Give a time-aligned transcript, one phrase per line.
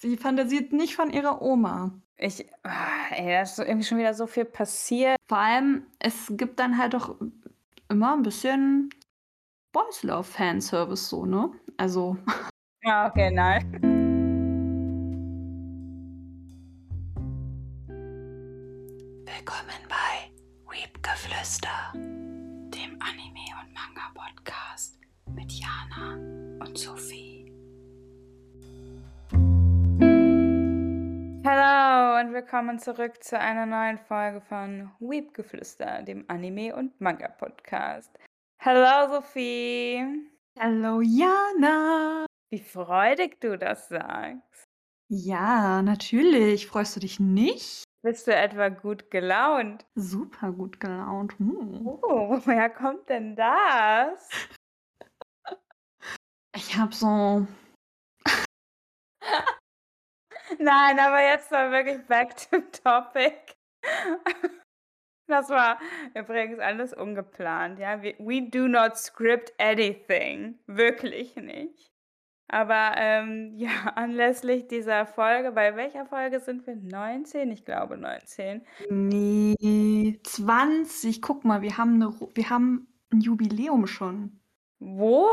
[0.00, 1.90] Sie fantasiert nicht von ihrer Oma.
[2.16, 5.16] Ich, oh, ey, da ist so irgendwie schon wieder so viel passiert.
[5.28, 7.16] Vor allem, es gibt dann halt doch
[7.88, 8.90] immer ein bisschen
[9.72, 11.50] Boys Love Fanservice so, ne?
[11.76, 12.16] Also.
[12.84, 13.72] Ja, okay, nein.
[19.26, 20.30] Willkommen bei
[20.70, 24.96] Weepgeflüster, dem Anime- und Manga-Podcast
[25.34, 26.14] mit Jana
[26.64, 27.37] und Sophie.
[31.50, 38.10] Hallo und willkommen zurück zu einer neuen Folge von Weepgeflüster, dem Anime- und Manga-Podcast.
[38.60, 40.28] Hallo Sophie.
[40.58, 42.26] Hallo Jana.
[42.50, 44.64] Wie freudig du das sagst.
[45.08, 46.66] Ja, natürlich.
[46.66, 47.82] Freust du dich nicht?
[48.02, 49.86] Bist du etwa gut gelaunt?
[49.94, 51.32] Super gut gelaunt.
[51.38, 51.86] Hm.
[51.86, 54.28] Oh, woher kommt denn das?
[56.54, 57.46] Ich habe so.
[60.58, 63.56] Nein, aber jetzt mal wirklich back to topic.
[65.28, 65.78] Das war
[66.14, 68.02] übrigens alles ungeplant, ja.
[68.02, 70.58] We, we do not script anything.
[70.66, 71.92] Wirklich nicht.
[72.48, 76.76] Aber ähm, ja, anlässlich dieser Folge, bei welcher Folge sind wir?
[76.76, 77.50] 19?
[77.52, 78.62] Ich glaube 19.
[78.88, 81.22] Nee, 20.
[81.22, 84.40] Guck mal, wir haben, eine, wir haben ein Jubiläum schon.
[84.80, 85.28] What?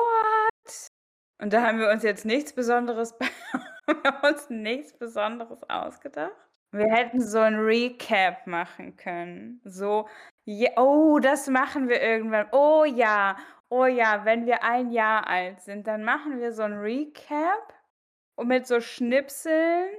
[1.38, 3.14] Und da haben wir uns jetzt nichts Besonderes,
[4.03, 6.33] wir haben uns nichts Besonderes ausgedacht.
[6.72, 9.61] Wir hätten so ein Recap machen können.
[9.64, 10.08] So,
[10.44, 12.47] ja, oh, das machen wir irgendwann.
[12.52, 13.38] Oh ja,
[13.69, 17.73] oh ja, wenn wir ein Jahr alt sind, dann machen wir so ein Recap
[18.36, 19.89] und mit so Schnipseln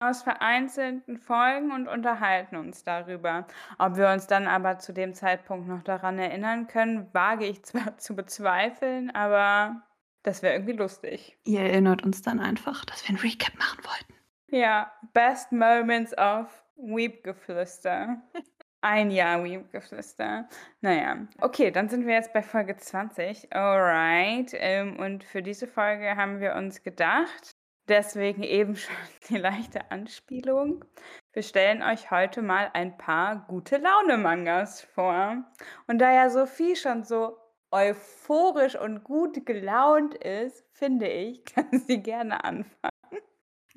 [0.00, 3.46] aus vereinzelten Folgen und unterhalten uns darüber.
[3.78, 7.96] Ob wir uns dann aber zu dem Zeitpunkt noch daran erinnern können, wage ich zwar
[7.98, 9.82] zu bezweifeln, aber
[10.22, 11.38] das wäre irgendwie lustig.
[11.44, 14.14] Ihr erinnert uns dann einfach, dass wir ein Recap machen wollten.
[14.50, 18.22] Ja, Best Moments of Weepgeflüster.
[18.80, 20.48] Ein Jahr Weepgeflüster.
[20.80, 23.52] Naja, okay, dann sind wir jetzt bei Folge 20.
[23.52, 24.52] Alright.
[24.54, 27.50] Ähm, und für diese Folge haben wir uns gedacht,
[27.88, 28.94] deswegen eben schon
[29.28, 30.84] die leichte Anspielung.
[31.32, 35.44] Wir stellen euch heute mal ein paar gute Laune-Mangas vor.
[35.88, 37.36] Und da ja Sophie schon so
[37.70, 42.92] euphorisch und gut gelaunt ist, finde ich, kann sie gerne anfangen.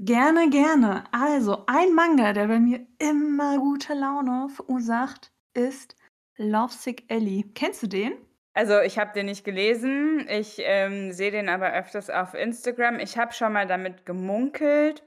[0.04, 1.04] Gerne, gerne.
[1.12, 5.96] Also, ein Manga, der bei mir immer gute Laune verursacht, ist
[6.38, 7.44] Lovesick Ellie.
[7.54, 8.14] Kennst du den?
[8.54, 10.28] Also, ich habe den nicht gelesen.
[10.28, 13.00] Ich ähm, sehe den aber öfters auf Instagram.
[13.00, 15.04] Ich habe schon mal damit gemunkelt.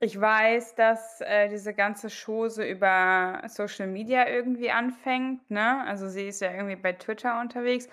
[0.00, 5.50] Ich weiß, dass äh, diese ganze Chose über Social Media irgendwie anfängt.
[5.50, 5.84] Ne?
[5.84, 7.88] Also, sie ist ja irgendwie bei Twitter unterwegs.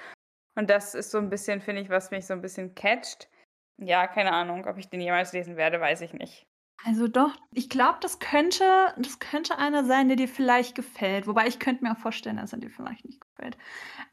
[0.56, 3.30] Und das ist so ein bisschen, finde ich, was mich so ein bisschen catcht.
[3.78, 4.66] Ja, keine Ahnung.
[4.66, 6.48] Ob ich den jemals lesen werde, weiß ich nicht.
[6.84, 8.64] Also doch, ich glaube, das könnte,
[8.98, 11.26] das könnte einer sein, der dir vielleicht gefällt.
[11.28, 13.58] Wobei ich könnte mir auch vorstellen, dass er dir vielleicht nicht gefällt.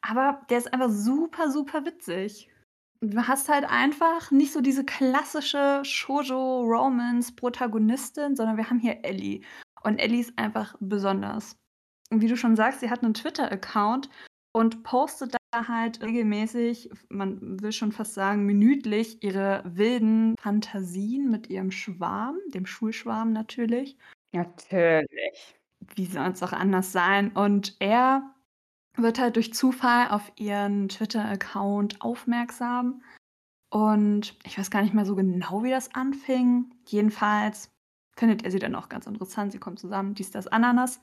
[0.01, 2.49] Aber der ist einfach super, super witzig.
[3.01, 9.41] Du hast halt einfach nicht so diese klassische Shoujo-Romance-Protagonistin, sondern wir haben hier Ellie.
[9.83, 11.57] Und Ellie ist einfach besonders.
[12.11, 14.09] Und wie du schon sagst, sie hat einen Twitter-Account
[14.53, 21.49] und postet da halt regelmäßig, man will schon fast sagen, minütlich ihre wilden Fantasien mit
[21.51, 23.97] ihrem Schwarm, dem Schulschwarm natürlich.
[24.33, 25.57] Natürlich.
[25.95, 27.33] Wie soll es auch anders sein?
[27.33, 28.35] Und er
[28.97, 33.03] wird halt durch Zufall auf ihren Twitter-Account aufmerksam.
[33.71, 36.75] Und ich weiß gar nicht mehr so genau, wie das anfing.
[36.87, 37.71] Jedenfalls
[38.17, 39.53] findet er sie dann auch ganz interessant.
[39.53, 41.01] Sie kommen zusammen, dies, das, Ananas.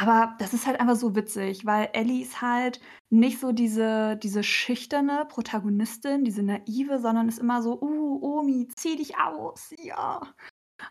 [0.00, 2.80] Aber das ist halt einfach so witzig, weil Ellie ist halt
[3.10, 8.96] nicht so diese, diese schüchterne Protagonistin, diese naive, sondern ist immer so, uh, Omi, zieh
[8.96, 10.22] dich aus, ja.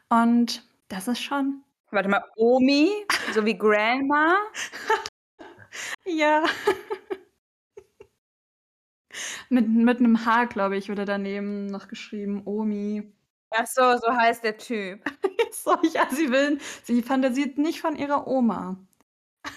[0.10, 1.64] Und das ist schon.
[1.90, 2.92] Warte mal, Omi,
[3.34, 4.38] so wie Grandma?
[6.06, 6.44] ja.
[9.50, 13.12] mit, mit einem H, glaube ich, wurde daneben noch geschrieben, Omi.
[13.50, 15.04] Ach so, so heißt der Typ.
[15.52, 18.78] so, ja, sie will, sie fantasiert nicht von ihrer Oma.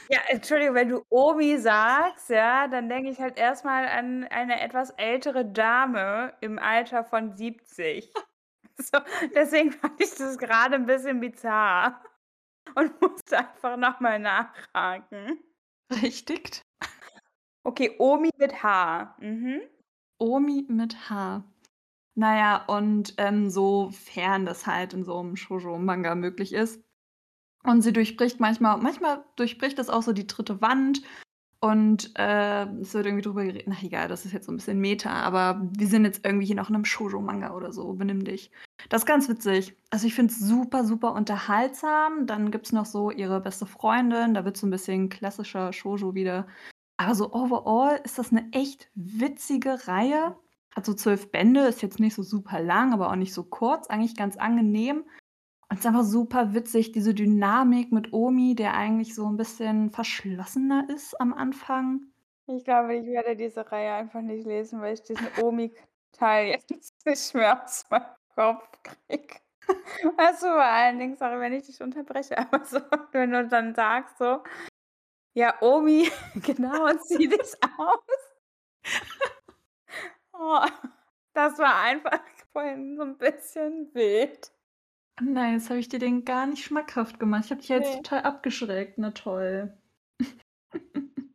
[0.08, 4.90] Ja, Entschuldigung, wenn du Omi sagst, ja, dann denke ich halt erstmal an eine etwas
[4.90, 8.12] ältere Dame im Alter von 70.
[8.78, 8.98] So,
[9.34, 12.02] deswegen fand ich das gerade ein bisschen bizarr
[12.74, 15.38] und musste einfach nochmal nachhaken.
[16.00, 16.62] Richtig.
[17.64, 19.14] Okay, Omi mit H.
[19.20, 19.60] Mhm.
[20.18, 21.44] Omi mit H.
[22.14, 26.82] Naja, und ähm, sofern das halt in so einem Shoujo-Manga möglich ist,
[27.64, 31.02] und sie durchbricht manchmal, manchmal durchbricht es auch so die dritte Wand
[31.60, 34.80] und, äh, es wird irgendwie drüber geredet na egal, das ist jetzt so 'n bisschen
[34.80, 38.50] Meta, aber wir sind jetzt irgendwie hier noch in 'nem Shoujo-Manga oder so, benimm dich.
[38.90, 39.76] Das ist ganz witzig.
[39.90, 42.26] Also, ich finde es super, super unterhaltsam.
[42.26, 46.46] Dann gibt's noch so ihre beste Freundin, da wird's so 'n bisschen klassischer Shoujo wieder.
[46.98, 50.36] Aber so overall ist das 'ne echt witzige Reihe.
[50.76, 53.88] Hat so 12 Bände, ist jetzt nicht so super lang, aber auch nicht so kurz,
[53.88, 55.04] eigentlich ganz angenehm.
[55.72, 60.86] Und ist einfach super witzig, diese Dynamik mit Omi, der eigentlich so 'n bisschen verschlossener
[60.90, 62.12] ist am Anfang.
[62.46, 66.70] Ich glaube, ich werde diese Reihe einfach nicht lesen, weil ich diesen Omi-Teil jetzt
[67.06, 68.04] nicht mehr aus meinem
[68.34, 69.36] Kopf kriege.
[70.02, 72.80] Du, vor allen Dingen, sorry, wenn ich dich unterbreche, aber so,
[73.12, 74.42] wenn du dann sagst so:
[75.34, 78.00] „Ja, Omi, genau, zieh dich aus.“
[80.34, 80.66] Oh,
[81.34, 82.20] das war einfach
[82.52, 84.52] vorhin so 'n bisschen wild.
[85.20, 87.44] Nein, jetzt habe ich dir den gar nicht schmackhaft gemacht.
[87.44, 88.98] Ich habe dich ja jetzt total abgeschreckt.
[88.98, 89.76] Na toll.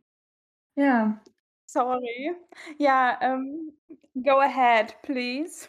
[0.76, 1.20] Ja.
[1.66, 2.34] Sorry.
[2.78, 3.72] Ja, ähm,
[4.24, 5.68] go ahead, please.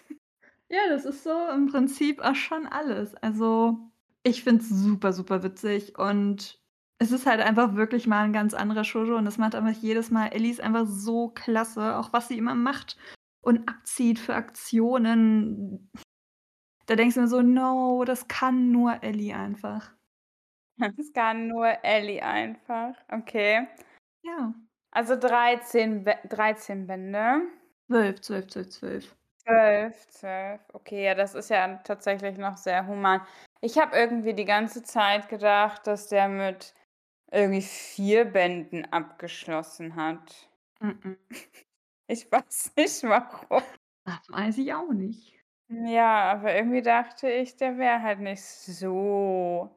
[0.69, 3.15] Ja, das ist so im Prinzip auch schon alles.
[3.15, 3.79] Also,
[4.23, 6.59] ich finde es super, super witzig und
[7.00, 10.11] es ist halt einfach wirklich mal 'n ganz anderer Shoujo und das macht einfach jedes
[10.11, 12.97] Mal Ellie ist einfach so klasse, auch was sie immer macht
[13.41, 15.91] und abzieht für Aktionen.
[16.89, 19.91] Da denkst du dir so: „No, das kann nur Ellie einfach.“
[20.97, 22.95] Das kann nur Ellie einfach.
[23.12, 23.68] Okay.
[24.24, 24.53] Ja.
[24.91, 27.41] Also 13 Bä 13 Bände?
[27.88, 29.15] 12, 12, 12, 12.
[29.45, 30.62] 12, 12.
[30.74, 33.21] Okay, ja, das ist ja tatsächlich noch sehr human.
[33.62, 36.74] Ich habe irgendwie die ganze Zeit gedacht, dass der mit
[37.31, 40.50] irgendwie 4 Bänden abgeschlossen hat.
[40.81, 41.18] Mm-mm.
[42.07, 43.63] Ich weiß nicht warum.
[44.03, 45.38] Das weiß ich auch nicht.
[45.71, 49.69] Ja, aber irgendwie dachte ich, der wäre halt nicht so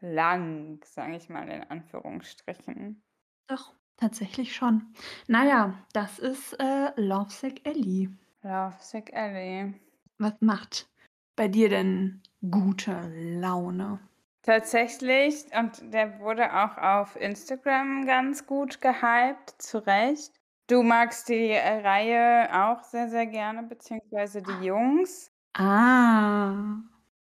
[0.00, 3.02] lang, sage ich mal in Anführungsstrichen.
[3.46, 4.94] Doch, tatsächlich schon.
[5.28, 8.10] Na ja, das ist, äh, Lovesick Ellie.
[8.44, 9.74] Lovesick Ellie.
[10.16, 10.90] Was macht
[11.36, 14.00] bei dir denn gute Laune?
[14.44, 20.34] Tatsächlich und der wurde auch auf Instagram ganz gut gehypt, zu Recht.
[20.68, 25.31] Du magst die, äh, Reihe auch sehr, sehr gerne, beziehungsweise die Jungs.
[25.54, 26.80] Ah.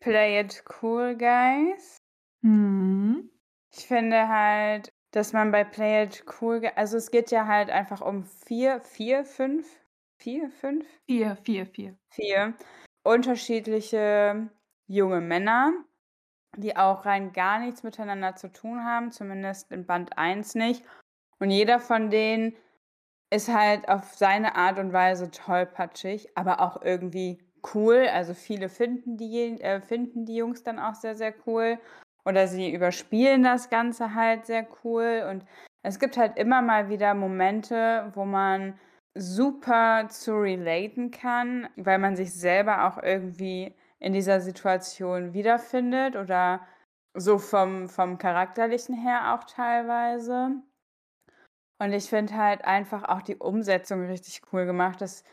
[0.02, 1.98] Play it cool, guys.
[2.42, 3.30] Mhm.
[3.72, 8.02] Ich finde halt, dass man bei Play it cool also, es geht ja halt einfach
[8.02, 9.66] um 4 4, 5
[10.20, 10.86] 4, 5?
[11.08, 11.98] 4, 4, 4.
[12.12, 12.54] 4
[13.04, 14.50] unterschiedliche
[14.88, 15.74] junge Männer,
[16.58, 20.84] die auch rein gar nichts miteinander zu tun haben, zumindest in Band 1 nicht.
[21.40, 22.56] Und jeder von denen
[23.32, 27.40] ist halt auf seine Art und Weise tollpatschig, aber auch irgendwie
[27.74, 28.08] cool.
[28.12, 31.80] Also, viele finden die äh, finden die Jungs dann auch sehr, sehr cool
[32.26, 35.26] oder sie überspielen das Ganze halt sehr cool.
[35.30, 35.46] Und
[35.84, 38.80] es gibt halt immer mal wieder Momente, wo man
[39.16, 46.62] super zu relaten kann, weil man sich selber auch irgendwie in dieser Situation wiederfindet oder
[47.16, 50.52] so vom vom Charakterlichen her auch teilweise.
[51.80, 55.24] Und ich finde halt einfach auch die Umsetzung richtig cool gemacht, dass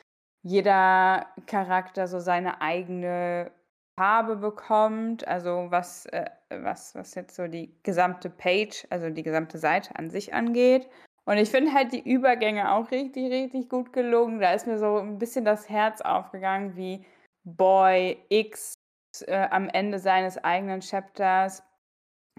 [0.42, 3.50] jeder Charakter so seine eigene
[3.98, 9.58] Farbe bekommt, also was äh, was was jetzt so die gesamte Page, also die gesamte
[9.58, 10.88] Seite an sich angeht.
[11.26, 14.40] Und ich finde halt die Übergänge auch richtig, richtig gut gelungen.
[14.40, 17.04] Da ist mir so 'n bisschen das Herz aufgegangen, wie
[17.44, 18.74] Boy X,
[19.26, 21.62] äh, am Ende seines eigenen Chapters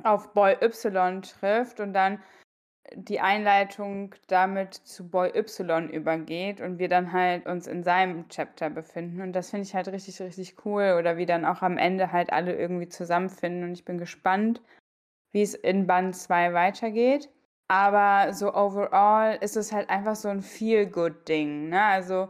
[0.03, 2.19] auf Boy Y trifft und dann
[2.95, 8.69] die Einleitung damit zu Boy Y übergeht und wir dann halt uns in seinem Chapter
[8.69, 9.21] befinden.
[9.21, 12.33] Und das finde ich halt richtig, richtig cool oder wie dann auch am Ende halt
[12.33, 14.61] alle irgendwie zusammenfinden und ich bin gespannt,
[15.33, 17.29] wie's in Band 2 weitergeht.
[17.69, 21.83] Aber so overall ist es halt einfach so 'n Feel-Good-Ding, ne?
[21.83, 22.29] Also,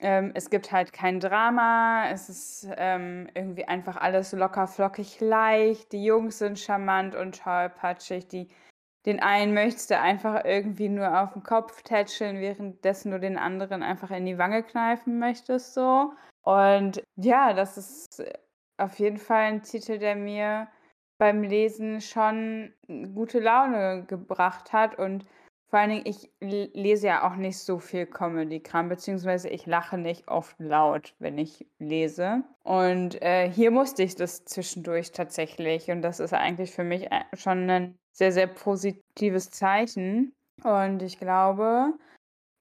[0.00, 5.92] ähm, es gibt halt kein Drama, es ist, ähm, irgendwie einfach alles locker flockig leicht.
[5.92, 8.28] Die Jungs sind charmant und tollpatschig.
[8.28, 8.48] Die
[9.06, 13.82] den einen möchtest du einfach irgendwie nur auf 'n Kopf tätscheln, währenddessen du den anderen
[13.82, 16.12] einfach in die Wange kneifen möchtest so.
[16.42, 18.22] Und ja, das ist
[18.78, 20.68] auf jeden Fall 'n Titel, der mir
[21.18, 22.74] beim Lesen schon
[23.14, 25.24] gute Laune gebracht hat und
[25.76, 30.26] vor allen Dingen, ich lese ja auch nicht so viel Comedy-Kram, beziehungsweise ich lache nicht
[30.26, 32.44] oft laut, wenn ich lese.
[32.64, 37.24] Und, äh, hier musste ich das zwischendurch tatsächlich und das ist eigentlich für mich, äh,
[37.34, 40.32] schon 'nen sehr, sehr positives Zeichen.
[40.64, 41.92] Und ich glaube,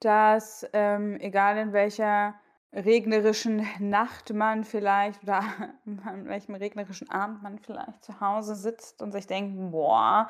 [0.02, 2.36] dass, ähm, egal in welcher
[2.74, 5.40] regnerischen Nacht man vielleicht oder
[6.06, 10.28] an welchem regnerischen Abend man vielleicht zu Hause sitzt und sich denkt: „Boah,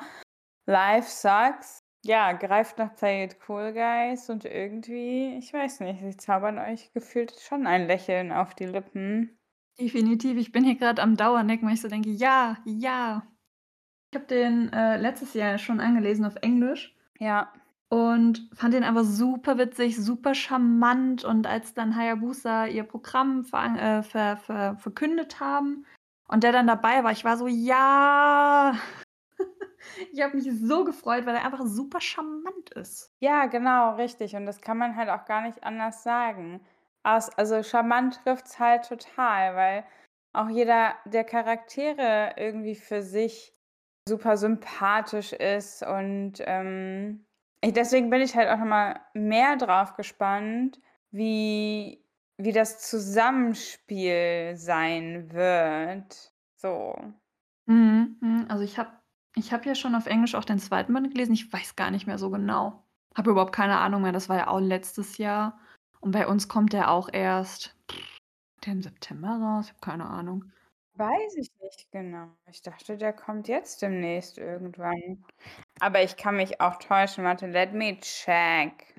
[0.66, 6.56] life sucks“, Ja, greift nach It Cool Guys und irgendwie, ich weiß nicht, sie zaubern
[6.58, 9.36] euch gefühlt schon ein Lächeln auf die Lippen.
[9.78, 10.38] Definitiv.
[10.38, 13.26] Ich bin hier gerade am Dauernicken, weil ich so denke: „Ja, ja.“
[14.12, 17.52] Ich habe den, äh, letztes Jahr schon angelesen auf Englisch Ja.
[17.88, 23.76] und fand den aber super witzig, super charmant und als dann Hayabusa ihr Programm veran
[23.76, 25.86] äh, ver ver verkündet haben
[26.28, 28.74] und der dann dabei war, ich war so: „Ja!“
[30.12, 33.12] Ich habe mich so gefreut, weil er einfach super charmant ist.
[33.20, 34.34] Ja, genau, richtig.
[34.36, 36.60] Und das kann man halt auch gar nicht anders sagen.
[37.02, 39.84] Aus also charmant trifft's halt total, weil
[40.32, 43.54] auch jeder der Charaktere irgendwie für sich
[44.08, 47.24] super sympathisch ist und, ähm,
[47.62, 52.02] ich deswegen bin ich halt auch noch mal mehr drauf gespannt, wie
[52.38, 56.94] wie das Zusammenspiel sein wird, so.
[57.66, 58.46] Mhm, mhm.
[58.48, 58.90] Also, ich habe
[59.36, 61.34] ich habe ja schon auf Englisch auch den zweiten Band gelesen.
[61.34, 62.82] Ich weiß gar nicht mehr so genau.
[63.14, 64.12] Habe überhaupt keine Ahnung mehr.
[64.12, 65.58] Das war ja auch letztes Jahr
[66.00, 67.76] und bei uns kommt der auch erst
[68.64, 69.66] der im September raus?
[69.66, 70.52] Ich habe keine Ahnung.
[70.94, 72.28] Weiß ich nicht genau.
[72.50, 75.24] Ich dachte, der kommt jetzt demnächst irgendwann.
[75.78, 77.24] Aber ich kann mich auch täuschen.
[77.24, 78.94] Warte, let me check.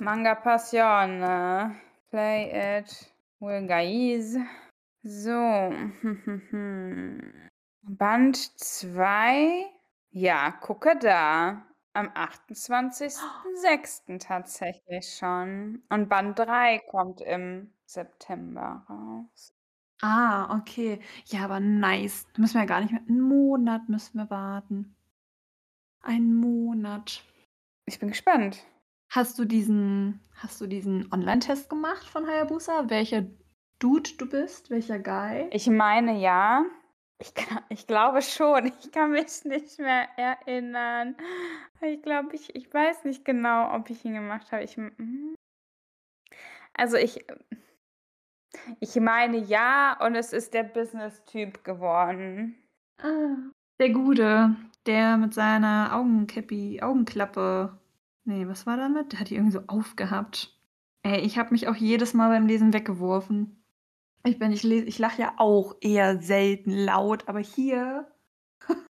[0.00, 1.76] Manga Passione.
[2.10, 4.36] Play it Will Guys.
[5.04, 5.72] So.
[7.84, 9.64] Band 2.
[10.10, 11.64] Ja, gucke da.
[11.92, 14.18] Am 28.06.
[14.18, 15.82] tatsächlich schon.
[15.88, 19.52] Und Band 3 kommt im September raus.
[20.02, 21.00] Ah, okay.
[21.26, 22.26] Ja, aber nice.
[22.34, 24.94] Da müssen wir ja gar nicht mehr 'n Monat müssen wir warten.
[26.02, 27.22] Ein Monat.
[27.86, 28.64] Ich bin gespannt.
[29.10, 33.26] Hast du diesen hast du diesen Online-Test gemacht von Hayabusa, welcher
[33.78, 35.48] Dude du bist, welcher Guy?
[35.50, 36.64] Ich meine ja.
[37.20, 37.32] Ich
[37.68, 38.66] ich glaube schon.
[38.66, 41.16] Ich kann mich nicht mehr erinnern.
[41.82, 44.64] Ich glaube, ich ich weiß nicht genau, ob ich ihn gemacht habe.
[44.64, 45.36] Ich hm
[46.72, 47.24] Also, ich
[48.80, 52.56] ich meine ja und es ist der Business-Typ geworden.
[52.98, 53.36] Ah,
[53.78, 57.78] der Gute, der mit seiner Augencappi Augenklappe
[58.24, 59.12] ne, was war damit?
[59.12, 60.58] Der hat die irgendwie so aufgehabt.
[61.02, 63.59] Ey, ich habe mich auch jedes Mal beim Lesen weggeworfen.
[64.24, 68.10] Ich bin ich ich lache ja auch eher selten laut, aber hier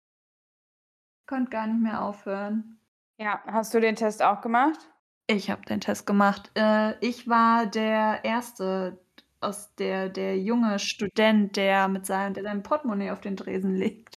[1.27, 2.79] konnte gar nicht mehr aufhören.
[3.19, 4.79] Ja, hast du den Test auch gemacht?
[5.27, 6.51] Ich habe den Test gemacht.
[6.55, 8.99] Äh, ich war der Erste
[9.41, 14.15] aus der der junge Student, der mit seinem der sein Portemonnaie auf den Tresen legt.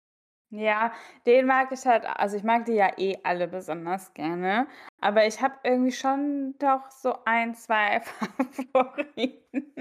[0.51, 0.93] Ja,
[1.27, 4.67] den mag ich halt also, ich mag die ja eh alle besonders gerne,
[4.99, 8.01] aber ich habe irgendwie schon doch so 1, 2
[8.73, 9.73] Favoriten,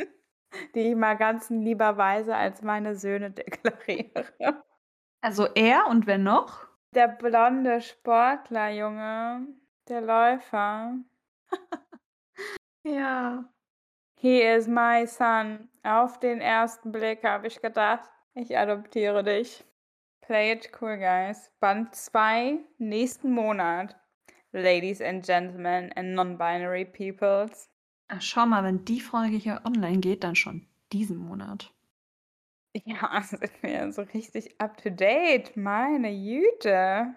[0.75, 4.65] die ich mal ganz lieberweise als meine Söhne deklariere.
[5.21, 6.67] Also, er und wer noch?
[6.95, 9.47] Der blonde Sportlerjunge,
[9.89, 10.95] der Läufer.
[12.85, 13.45] Ja.
[14.15, 15.69] He is my son.
[15.83, 19.65] Auf den ersten Blick habe ich gedacht: „Ich adoptiere dich.“
[20.23, 21.51] Play it cool, guys.
[21.61, 23.97] Band 2 nächsten Monat.
[24.53, 27.71] Ladies and Gentlemen and non-binary peoples.
[28.11, 31.75] Ach, schau mal, wenn die Folge hier online geht, dann schon diesen Monat.
[32.85, 37.15] Ja, sind wir ja so richtig up to date, meine Güte.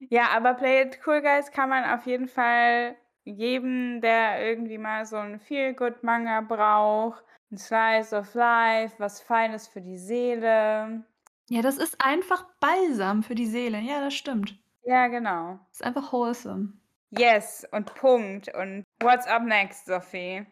[0.00, 5.06] Ja, aber Play it cool, guys kann man auf jeden Fall jedem, der irgendwie mal
[5.06, 11.04] so 'n Feel-Good-Manga braucht, 'n Slice of Life, was Feines für die Seele.
[11.48, 13.78] Ja, das ist einfach Balsam für die Seele.
[13.80, 14.58] Ja, das stimmt.
[14.84, 15.58] Ja, genau.
[15.72, 16.74] Ist einfach wholesome.
[17.10, 18.48] Yes und Punkt.
[18.54, 20.46] Und what's up next, Sophie?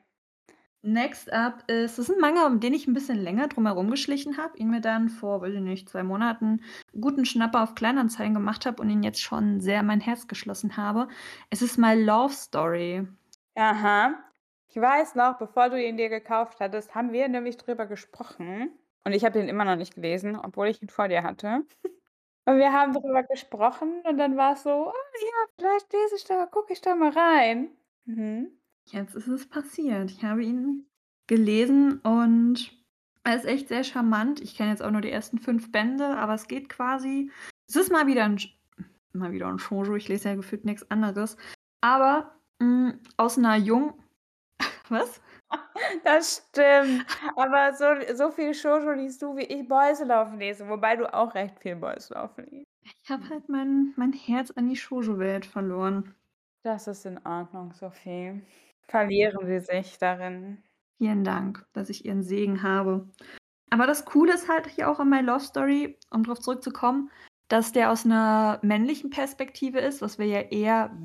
[0.83, 3.91] Next up ist das ist 'n Manga, um den ich 'n bisschen länger drum herum
[3.91, 6.63] geschlichen habe, ihn mir dann vor, weiß ich nicht, 2 Monaten
[6.99, 10.79] guten Schnapper auf Kleinanzeigen gemacht habe und ihn jetzt schon sehr in mein Herz geschlossen
[10.79, 11.09] habe.
[11.51, 13.07] Es ist My Love Story.
[13.57, 14.25] Aha.
[14.69, 19.13] Ich weiß noch, bevor du ihn dir gekauft hattest, haben wir nämlich drüber gesprochen und
[19.13, 21.65] ich habe den immer noch nicht gelesen, obwohl ich ihn vor dir hatte.
[22.47, 26.47] Und wir haben drüber gesprochen und dann war's so: „Oh ja, vielleicht lese ich da
[26.47, 27.77] gucke ich da mal rein.“
[28.17, 28.51] Mhm.
[28.87, 30.11] Jetzt ist es passiert.
[30.11, 30.87] Ich habe ihn
[31.27, 32.73] gelesen und
[33.25, 34.41] er ist echt sehr charmant.
[34.41, 37.31] Ich kenne jetzt auch nur die ersten 5 Bände, aber es geht quasi
[37.69, 38.49] es ist mal wieder 'n Sh
[39.13, 41.37] mal wieder 'n Shoujo, ich lese ja gefühlt nix anderes.
[41.83, 43.95] Aber, hm, aus 'ner jung
[44.91, 45.21] was?
[46.05, 47.07] Das stimmt.
[47.37, 47.87] Aber so
[48.17, 51.77] so viel Shoujo liest du, wie ich Boys Love lese, wobei du auch recht viel
[51.77, 52.67] Boys Love liest.
[53.05, 56.15] Ich habe halt mein mein Herz an die Shoujo-Welt verloren.
[56.65, 58.43] Das ist in Ordnung, Sophie.
[58.87, 60.63] Verlieren Sie sich darin.
[61.01, 63.09] Vielen Dank, dass ich Ihren Segen habe.
[63.71, 67.11] Aber das Coole ist halt hier auch an My Love Story, um drauf zurückzukommen,
[67.49, 70.97] dass der aus 'ner männlichen Perspektive ist, was wir ja eher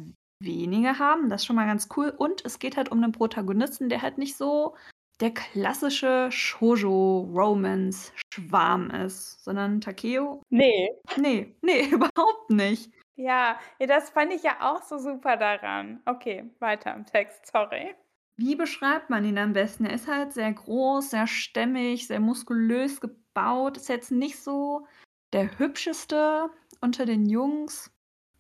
[0.42, 1.30] weniger haben.
[1.30, 2.10] Das ist schon mal ganz cool.
[2.18, 4.76] Und es geht halt um 'nen Protagonisten, der halt nicht so
[5.22, 10.96] der klassische Shoujo-Romance-Schwarm ist, sondern Takeo Ne.
[11.18, 12.92] Ne, ne, überhaupt nicht.
[13.18, 16.02] Ja, das fand ich ja auch so super daran.
[16.06, 17.96] Okay, weiter im Text, sorry.
[18.38, 19.86] Wie beschreibt man ihn am besten?
[19.86, 23.78] Er ist halt sehr groß, sehr stämmig, sehr muskulös gebaut.
[23.78, 24.88] Ist jetzt nicht so
[25.34, 26.50] der Hübscheste
[26.82, 27.92] unter den Jungs,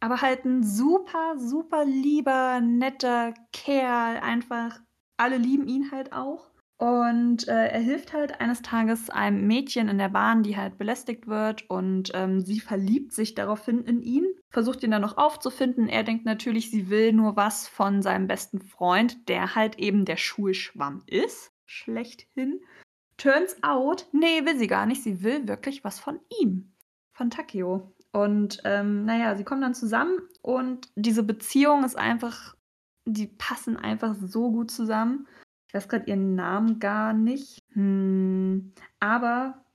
[0.02, 4.18] aber halt 'n super, super lieber, netter Kerl.
[4.18, 4.80] Einfach
[5.18, 6.52] alle lieben ihn halt auch.
[6.78, 11.26] Und, äh, er hilft halt eines Tages einem Mädchen in der Bahn, die halt belästigt
[11.28, 15.88] wird und, ähm, sie verliebt sich daraufhin in ihn, versucht ihn dann noch aufzufinden.
[15.88, 20.18] Er denkt natürlich, sie will nur was von seinem besten Freund, der halt eben der
[20.18, 22.60] Schulschwamm ist, schlechthin.
[23.18, 25.02] Turns out, ne, will sie gar nicht.
[25.02, 26.74] Sie will wirklich was von ihm,
[27.14, 27.96] von Takeo.
[28.12, 32.56] Und, ähm, na ja, sie kommen dann zusammen und diese Beziehung ist einfach
[33.06, 35.28] die passen einfach so gut zusammen.
[35.76, 37.60] Ich weiß grad ihren Namen gar nicht.
[37.74, 39.66] Hm, aber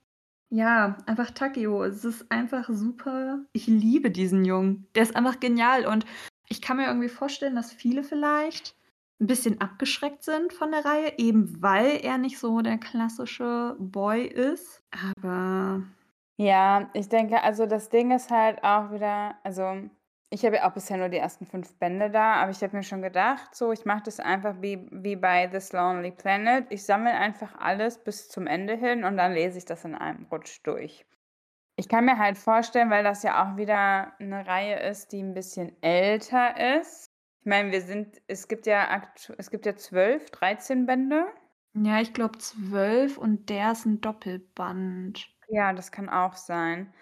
[0.49, 1.83] ja, einfach Takeo.
[1.83, 3.45] Es ist einfach super.
[3.53, 4.87] Ich liebe diesen Jungen.
[4.95, 6.05] Der ist einfach genial und
[6.49, 8.75] ich kann mir irgendwie vorstellen, dass viele vielleicht
[9.19, 14.25] 'n bisschen abgeschreckt sind von der Reihe, eben weil er nicht so der klassische Boy
[14.25, 14.81] ist.
[14.91, 15.83] Aber
[16.39, 19.89] Ja, ich denke, also das Ding ist halt auch wieder also
[20.31, 22.83] ich habe ja auch bisher nur die ersten 5 Bände da, aber ich habe mir
[22.83, 26.65] schon gedacht, so, ich mache das einfach wie wie bei „This Lonely Planet“.
[26.71, 30.25] Ich sammle einfach alles bis zum Ende hin und dann lese ich das in einem
[30.31, 31.05] Rutsch durch.
[31.77, 35.33] Ich kann mir halt vorstellen, weil das ja auch wieder 'ne Reihe ist, die 'n
[35.33, 37.07] bisschen älter ist.
[37.39, 39.01] Ich meine, wir sind es gibt ja
[39.37, 41.25] es gibt ja 12, 13 Bände.
[41.75, 45.33] Ja, ich glaube 12 und der ist 'n Doppelband.
[45.49, 46.93] Ja, das kann auch sein.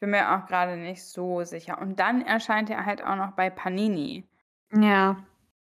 [0.00, 1.80] Bin mir auch grade nicht so sicher.
[1.80, 4.28] Und dann erscheint er halt auch noch bei Panini.
[4.72, 5.16] Ja.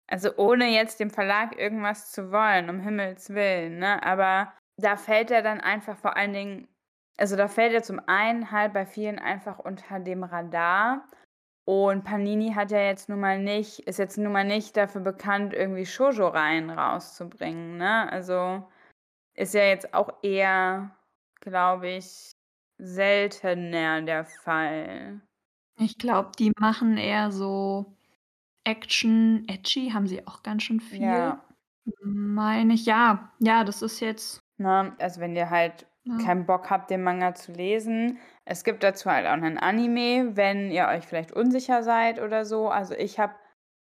[0.09, 4.03] Also, ohne jetzt dem Verlag irgendwas zu wollen, um Himmels Willen, ne?
[4.05, 6.69] Aber da fällt er dann einfach vor allen Dingen
[7.19, 11.07] also, da fällt er zum einen halt bei vielen einfach unter dem Radar.
[11.65, 15.53] Und Panini hat ja jetzt nun mal nicht ist jetzt nun mal nicht dafür bekannt,
[15.55, 18.11] irgendwie Shoujo-Reihen rauszubringen, ne?
[18.13, 18.69] Also,
[19.35, 20.97] ist ja jetzt auch eher,
[21.41, 22.36] glaube ich,
[22.79, 25.21] seltener der Fall.
[25.79, 27.97] Ich glaube, die machen eher so
[28.65, 31.47] Action, edgy haben sie auch ganz schön viel, Ja.
[32.03, 32.87] meine ich.
[32.87, 36.17] Ja, ja, das ist jetzt Ne, also, wenn ihr halt Ja.
[36.19, 40.71] keinen Bock habt, den Manga zu lesen es gibt dazu halt auch 'nen Anime, wenn
[40.71, 42.69] ihr euch vielleicht unsicher seid oder so.
[42.71, 43.35] Also, ich habe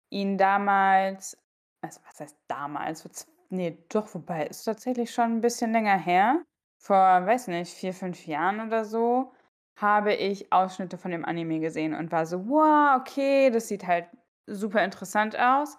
[0.10, 1.38] ihn damals
[1.82, 3.02] also, was heißt damals?
[3.04, 6.43] Vor z ne, doch, wobei, ist tatsächlich schon 'n bisschen länger her.
[6.82, 9.34] Vor, weiß nicht, 4, 5 Jahren oder so,
[9.76, 14.08] habe ich Ausschnitte von dem Anime gesehen und war so: „Wow, okay, das sieht halt
[14.48, 15.78] super interessant aus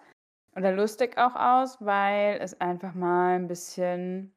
[0.55, 4.35] oder lustig auch aus“, weil es einfach mal 'n bisschen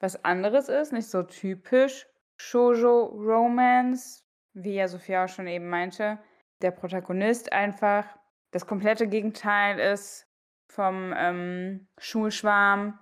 [0.00, 2.06] was anderes ist, nicht so typisch
[2.38, 6.18] Shoujo-Romance, wie ja Sophia auch schon eben meinte.
[6.62, 8.06] Der Protagonist einfach
[8.52, 10.28] das komplette Gegenteil ist
[10.68, 12.98] vom, ähm, Schulschwarm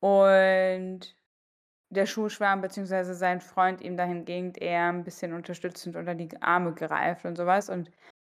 [0.00, 1.16] und
[1.94, 7.24] der Schulschwarm beziehungsweise sein Freund ihm dahingehend eher 'n bisschen unterstützend unter die Arme greift
[7.26, 7.68] und so was.
[7.70, 7.90] Und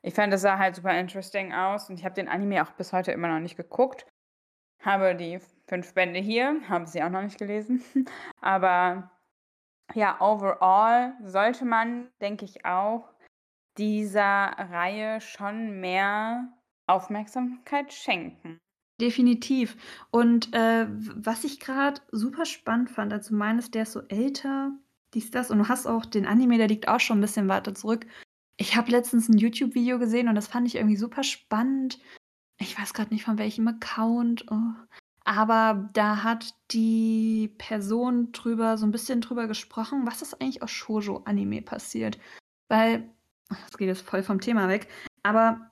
[0.04, 2.94] ich fand, das sah halt super interesting aus und ich habe den Anime auch bis
[2.94, 4.06] heute immer noch nicht geguckt.
[4.84, 7.84] Habe die 5 Bände hier, habe sie auch noch nicht gelesen.
[8.42, 9.12] Aber
[9.96, 13.14] ja, overall sollte man, denke ich auch,
[13.78, 16.50] dieser Reihe schon mehr
[16.88, 18.60] Aufmerksamkeit schenken.
[19.02, 19.76] Definitiv.
[20.12, 24.72] Und, äh, was ich grad super spannend fand, als du meintest, der ist so älter,
[25.14, 27.74] dies, das und du hast auch den Anime, der liegt auch schon 'n bisschen weiter
[27.74, 28.06] zurück.
[28.58, 32.00] Ich habe letztens 'n YouTube-Video gesehen und das fand ich irgendwie super spannend.
[32.60, 34.58] Ich weiß grad nicht von welchem Account, oh,
[35.26, 40.72] aber da hat die Person drüber so 'n bisschen drüber gesprochen, was ist eigentlich aus
[40.72, 42.20] Shoujo-Anime passiert.
[42.70, 43.10] Weil
[43.50, 44.88] das geht jetzt voll vom Thema weg,
[45.24, 45.72] aber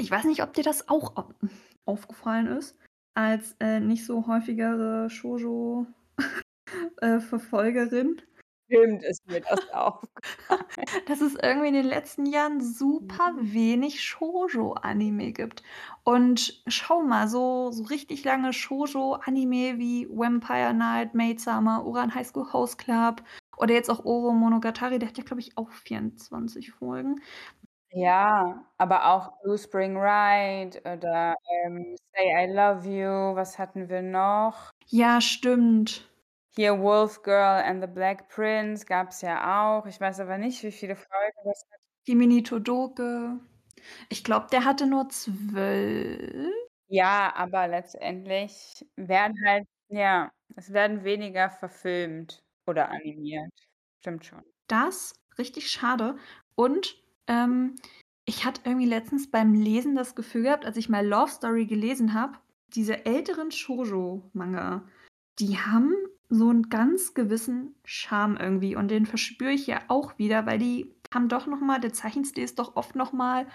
[0.00, 1.30] ich weiß nicht, ob dir das auch au
[1.86, 2.76] aufgefallen ist
[3.14, 5.86] als, äh, nicht so häufigere Shoujo,
[7.00, 8.20] äh, Verfolgerin.
[8.70, 10.64] Stimmt, ist mir das aufgefallen.
[11.06, 13.52] Dass es irgendwie in den letzten Jahren super Mhm.
[13.54, 15.62] wenig Shoujo-Anime gibt.
[16.04, 22.52] Und schau mal, so so richtig lange Shoujo-Anime wie Vampire Knight, Maid-Sama, Ouran High School
[22.52, 23.22] Host Club
[23.56, 27.20] oder jetzt auch Oro-Monogatari, der hat ja, glaube ich, auch 24 Folgen.
[27.92, 33.36] Ja, aber auch Blue Spring Ride oder, ähm, Say I Love You.
[33.36, 34.72] Was hatten wir noch?
[34.88, 36.08] Ja, stimmt.
[36.54, 39.86] Hier Wolf Girl and the Black Prince gab's ja auch.
[39.86, 41.78] Ich weiß aber nicht, wie viele Folgen das hat.
[42.06, 43.40] Kimi Todoke.
[44.08, 46.52] Ich glaube, der hatte nur 12?
[46.88, 53.50] Ja, aber letztendlich werden halt ja, es werden weniger verfilmt oder animiert.
[54.00, 54.42] Stimmt schon.
[54.68, 56.16] Das richtig schade.
[56.54, 56.96] Und,
[57.26, 57.74] ähm,
[58.24, 62.14] ich hatte irgendwie letztens beim Lesen das Gefühl gehabt, als ich mal Love Story gelesen
[62.14, 62.34] habe,
[62.74, 64.82] diese älteren Shoujo-Manga,
[65.38, 65.94] die haben
[66.28, 70.92] so einen ganz gewissen Charme irgendwie und den verspüre ich ja auch wieder, weil die
[71.14, 73.46] haben doch noch mal der Zeichenstil ist doch oft noch mal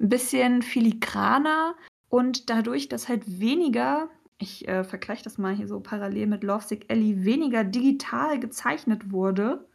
[0.00, 1.74] 'n bisschen filigraner
[2.08, 4.08] und dadurch, dass halt weniger
[4.38, 9.66] ich, äh, vergleiche das mal hier so parallel mit Lovesick Ellie, weniger digital gezeichnet wurde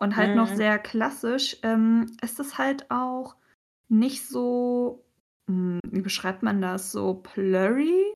[0.00, 0.56] und halt noch Mhm.
[0.56, 3.36] sehr klassisch, ähm, ist es halt auch
[3.88, 5.04] nicht so
[5.48, 8.12] hm, wie beschreibt man das, so blurry?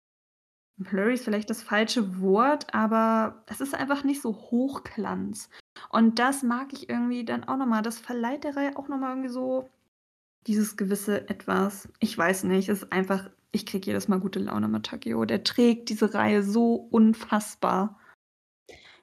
[0.78, 5.48] Blurry ist vielleicht das falsche Wort, aber es ist einfach nicht so Hochglanz.
[5.90, 7.82] Und das mag ich irgendwie dann auch noch mal.
[7.82, 9.70] Das verleiht der Reihe auch noch mal irgendwie so
[10.46, 11.88] dieses gewisse Etwas.
[12.00, 15.26] Ich weiß nicht, es ist einfach ich kriege jedes Mal gute Laune mit Takeo.
[15.26, 17.98] Der trägt diese Reihe so unfassbar.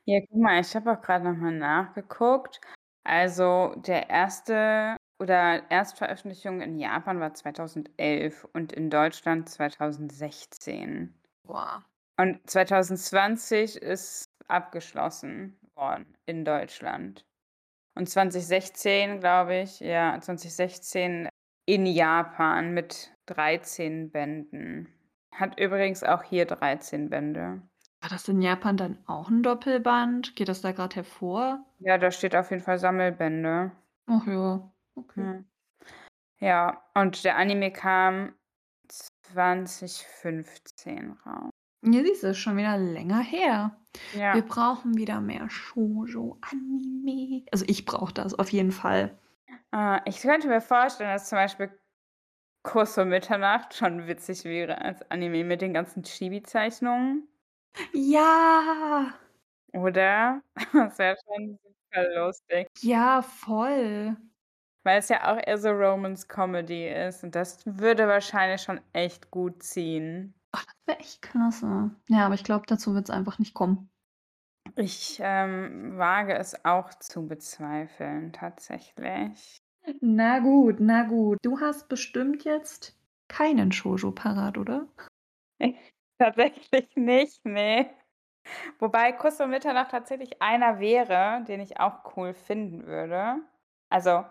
[0.09, 2.59] Ja, guck mal, ich habe auch grad noch mal nachgeguckt.
[3.03, 11.13] Also, der erste oder Erstveröffentlichung in Japan war 2011 und in Deutschland 2016.
[11.43, 11.85] Boah.
[12.17, 17.23] Und 2020 ist abgeschlossen worden in Deutschland.
[17.93, 21.29] Und 2016, glaube ich ja, 2016
[21.67, 24.91] in Japan mit 13 Bänden.
[25.35, 27.61] Hat übrigens auch hier 13 Bände.
[28.01, 30.38] War das in Japan dann auch 'n Doppelband?
[30.38, 31.65] Geht das da grad hervor?
[31.81, 33.71] Ja, da steht auf jeden Fall Sammelbände.
[34.07, 35.17] Ach ja, okay.
[35.17, 35.45] Mhm.
[36.39, 38.35] Ja, und der Anime kam
[38.89, 41.51] 2015 raus.
[41.83, 43.77] Ja, siehst du, ist schon wieder länger her.
[44.31, 44.45] Wir Ja.
[44.45, 47.45] brauchen wieder mehr Shoujo-Anime.
[47.51, 49.17] Also, ich brauche das auf jeden Fall.
[49.73, 51.79] Äh, ich könnte mir vorstellen, dass zum Beispiel
[52.63, 57.27] Kurs um Mitternacht schon witzig wäre als Anime mit den ganzen Chibi-Zeichnungen.
[57.93, 59.13] Ja!
[59.73, 60.41] Oder?
[60.73, 62.67] Das wäre schon super lustig.
[62.82, 64.17] Ja, voll.
[64.84, 69.62] Weil es ja auch eher so Romance-Comedy ist und das würde wahrscheinlich schon echt gut
[69.63, 70.34] ziehen.
[70.51, 71.91] Ach, das wäre echt klasse.
[72.08, 73.89] Ja, aber ich glaube, dazu wird's einfach nicht kommen.
[74.75, 79.58] Ich, ähm, wage es auch zu bezweifeln tatsächlich.
[80.01, 81.38] Na gut, na gut.
[81.41, 82.95] Du hast bestimmt jetzt
[83.27, 84.88] keinen Shoujo parat, oder?
[86.19, 87.89] Tatsächlich nicht, ne.
[88.79, 93.38] Wobei Kuss um Mitternacht tatsächlich einer wäre, den ich auch cool finden würde.
[93.89, 94.25] Also,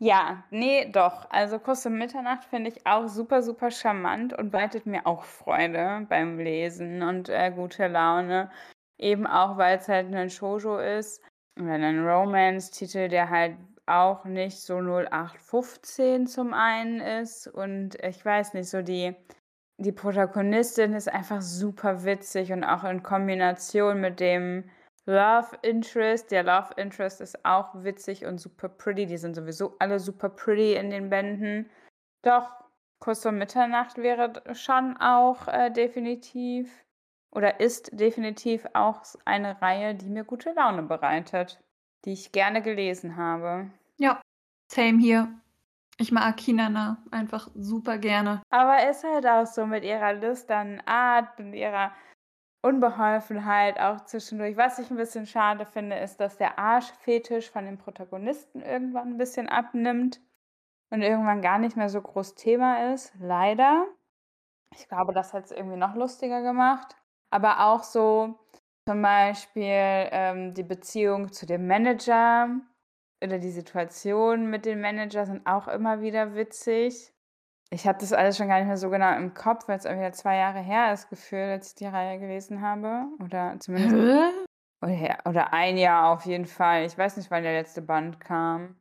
[0.00, 1.30] ja, ne, doch.
[1.30, 6.06] Also, Kuss um Mitternacht finde ich auch super, super charmant und bereitet mir auch Freude
[6.08, 8.50] beim Lesen und, äh, gute Laune.
[8.98, 11.22] Eben auch, weil's halt 'nen Shoujo ist
[11.60, 18.54] oder 'nen Romance-Titel, der halt auch nicht so 0815 zum einen ist und ich weiß
[18.54, 19.16] nicht, so die
[19.78, 24.68] die Protagonistin ist einfach super witzig und auch in Kombination mit dem
[25.06, 26.30] Love Interest.
[26.30, 29.06] Der Love Interest ist auch witzig und super pretty.
[29.06, 31.70] Die sind sowieso alle super pretty in den Bänden.
[32.22, 32.50] Doch,
[32.98, 36.84] Kuss um Mitternacht wäre schon auch, äh, definitiv
[37.30, 41.62] oder ist definitiv auch eine Reihe, die mir gute Laune bereitet,
[42.04, 43.70] die ich gerne gelesen habe.
[43.98, 44.20] Ja,
[44.72, 45.28] same hier.
[46.00, 48.42] Ich mag Kinana einfach super gerne.
[48.52, 51.92] Aber ist halt auch so mit ihrer lüsternen Art und ihrer
[52.62, 54.56] Unbeholfenheit auch zwischendurch.
[54.56, 59.18] Was ich 'n bisschen schade finde, ist, dass der Arschfetisch von dem Protagonisten irgendwann 'n
[59.18, 60.20] bisschen abnimmt
[60.90, 63.86] und irgendwann gar nicht mehr so groß Thema ist, leider.
[64.76, 66.96] Ich glaube, das hätt's irgendwie noch lustiger gemacht.
[67.30, 68.38] Aber auch so
[68.88, 69.64] zum Beispiel,
[70.12, 72.50] ähm, die Beziehung zu dem Manager
[73.22, 77.12] oder die Situation mit dem Manager sind auch immer wieder witzig.
[77.70, 80.12] Ich habe das alles schon gar nicht mehr so genau im Kopf, weil's auch wieder
[80.12, 83.94] 2 Jahre her ist gefühlt, als ich die Reihe gelesen habe oder zumindest
[84.84, 85.18] Hä?
[85.26, 86.84] oder 1 Jahr auf jeden Fall.
[86.86, 88.76] Ich weiß nicht, wann der letzte Band kam.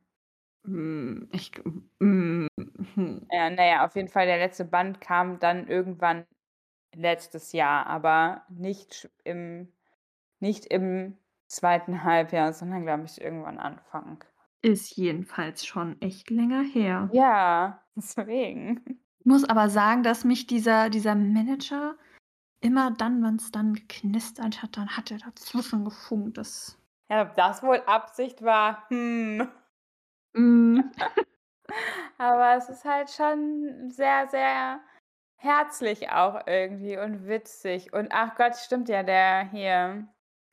[0.65, 1.51] Hm, ich
[1.99, 2.47] hm,
[2.95, 3.27] hm.
[3.31, 6.25] Ja, na ja, auf jeden Fall der letzte Band kam dann irgendwann
[6.95, 9.71] letztes Jahr, aber nicht im
[10.39, 11.17] nicht im
[11.47, 12.03] 2.
[12.03, 14.23] Halbjahr, sondern, glaube ich, irgendwann Anfang.
[14.61, 17.09] Ist jedenfalls schon echt länger her.
[17.13, 19.01] Ja, deswegen.
[19.23, 21.95] Muss aber sagen, dass mich dieser dieser Manager
[22.61, 26.37] immer dann, wenn's dann geknistert hat, dann hat er dazwischen gefunkt.
[26.37, 26.77] Das
[27.09, 29.47] Ja, ob das wohl Absicht war, hm.
[30.33, 30.91] Mhm.
[32.17, 34.79] Aber es ist halt schon sehr, sehr
[35.35, 37.93] herzlich auch irgendwie und witzig.
[37.93, 40.07] Und ach Gott, stimmt ja, der hier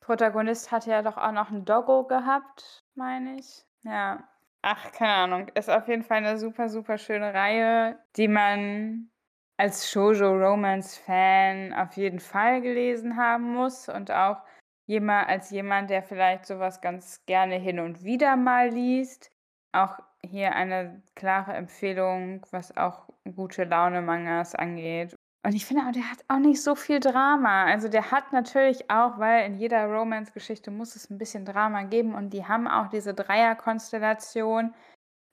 [0.05, 3.65] Protagonist hatte ja doch auch noch 'n Doggo gehabt, meine ich.
[3.83, 4.23] Ja.
[4.61, 5.47] Ach, keine Ahnung.
[5.55, 9.09] Ist auf jeden Fall eine super, super schöne Reihe, die man
[9.57, 14.37] als Shoujo-Romance-Fan auf jeden Fall gelesen haben muss und auch
[14.85, 19.31] jemand, als jemand, der vielleicht sowas ganz gerne hin und wieder mal liest.
[19.71, 25.15] Auch hier eine klare Empfehlung, was auch gute Laune-Mangas angeht.
[25.45, 27.65] Und ich finde auch, der hat auch nicht so viel Drama.
[27.65, 32.15] Also der hat natürlich auch, weil in jeder Romance-Geschichte muss es ein bisschen Drama geben
[32.15, 34.73] und die haben auch diese Dreierkonstellation.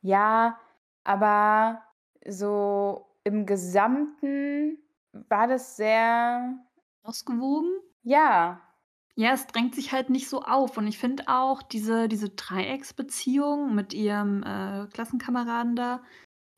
[0.02, 0.60] Ja,
[1.02, 1.80] aber
[2.26, 4.76] so im Gesamten
[5.12, 6.58] war das sehr
[7.02, 7.70] Ausgewogen?
[8.02, 8.60] Ja.
[9.14, 10.76] Ja, es drängt sich halt nicht so auf.
[10.76, 16.02] Und ich finde auch diese, diese Dreiecksbeziehung mit ihrem äh, Klassenkameraden da,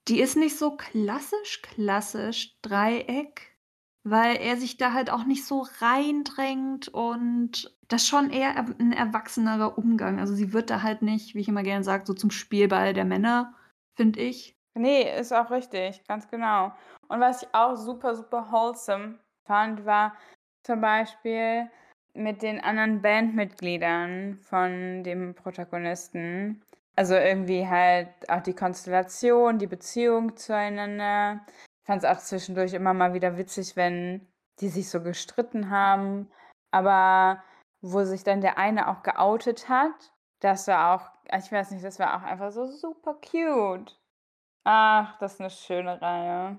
[0.08, 3.56] die ist nicht so klassisch, klassisch Dreieck,
[4.04, 9.78] weil er sich da halt auch nicht so reindrängt und das schon eher ein erwachsenerer
[9.78, 10.20] Umgang.
[10.20, 13.04] Also sie wird da halt nicht, wie ich immer gerne sage, so zum Spielball der
[13.04, 13.54] Männer,
[13.96, 14.56] finde ich.
[14.74, 16.72] Nee, ist auch richtig, ganz genau.
[17.08, 20.16] Und was ich auch super, super wholesome fand, war
[20.64, 21.70] zum Beispiel
[22.14, 26.62] mit den anderen Bandmitgliedern von dem Protagonisten.
[26.96, 31.44] Also irgendwie halt auch die Konstellation, die Beziehung zueinander.
[31.48, 34.26] Ich fand es auch zwischendurch immer mal wieder witzig, wenn
[34.60, 36.30] die sich so gestritten haben.
[36.70, 37.42] Aber
[37.80, 41.98] wo sich dann der eine auch geoutet hat, das war auch, ich weiß nicht, das
[41.98, 43.98] war auch einfach so super cute.
[44.64, 46.58] Ach, das ist eine schöne Reihe.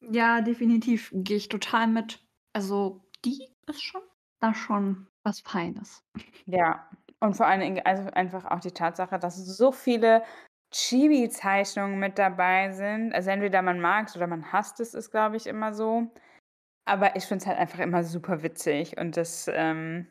[0.00, 2.26] Ja, definitiv gehe ich total mit.
[2.52, 4.02] Also, die ist schon
[4.40, 6.02] da schon was Feines.
[6.46, 6.88] Ja,
[7.22, 10.22] und vor allen Dingen also einfach auch die Tatsache, dass so viele
[10.72, 13.14] Chibi-Zeichnungen mit dabei sind.
[13.14, 16.10] Also entweder man mag es oder man hasst es, ist, glaube ich, immer so.
[16.84, 20.06] Aber ich finde es halt einfach immer super witzig und das ähm,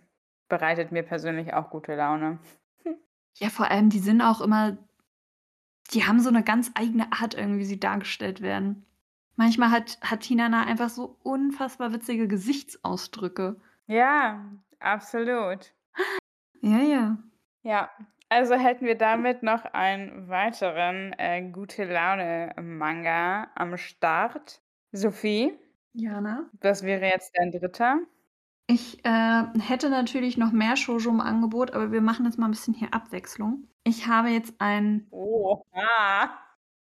[0.47, 2.39] bereitet mir persönlich auch gute Laune.
[3.38, 4.78] Ja, vor allem, die sind auch immer
[5.93, 8.86] die haben so eine ganz eigene Art irgendwie, wie sie dargestellt werden.
[9.36, 13.60] Manchmal hat hat Tinana einfach so unfassbar witzige Gesichtsausdrücke.
[13.88, 14.45] Ja,
[14.80, 15.74] absolut.
[16.62, 17.17] Ja, ja.
[17.63, 17.89] Ja,
[18.30, 24.62] also hätten wir damit noch einen weiteren, äh, Gute-Laune-Manga am Start.
[24.91, 25.58] Sophie?
[25.93, 26.50] Jana?
[26.62, 28.00] Was wäre jetzt dein dritter?
[28.67, 32.52] Ich, äh, hätte natürlich noch mehr Shoujo im Angebot, aber wir machen jetzt mal ein
[32.52, 33.67] bisschen hier Abwechslung.
[33.84, 36.32] Ich habe jetzt ein Oha.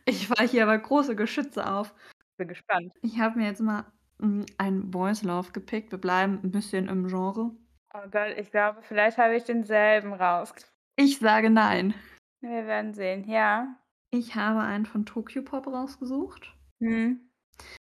[0.04, 1.94] Ich weiche hier aber große Geschütze auf.
[2.36, 2.92] Bin gespannt.
[3.02, 3.84] Ich habe mir jetzt mal,
[4.20, 5.92] hm, einen Boys Love gepickt.
[5.92, 7.52] Wir bleiben ein bisschen im Genre.
[7.96, 10.52] Oh Gott, ich glaube, vielleicht habe ich denselben raus.
[10.96, 11.94] Ich sage nein.
[12.42, 13.74] Wir werden sehen, ja.
[14.10, 16.54] Ich habe einen von Tokyo Pop rausgesucht.
[16.78, 17.30] Mhm.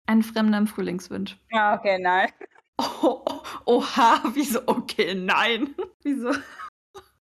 [0.06, 1.38] Ein Fremder im Frühlingswind.
[1.50, 2.30] Ja, ah, okay, nein.
[2.78, 4.60] Oh, oh, oha, wieso?
[4.66, 5.74] Okay, nein.
[6.02, 6.30] Wieso?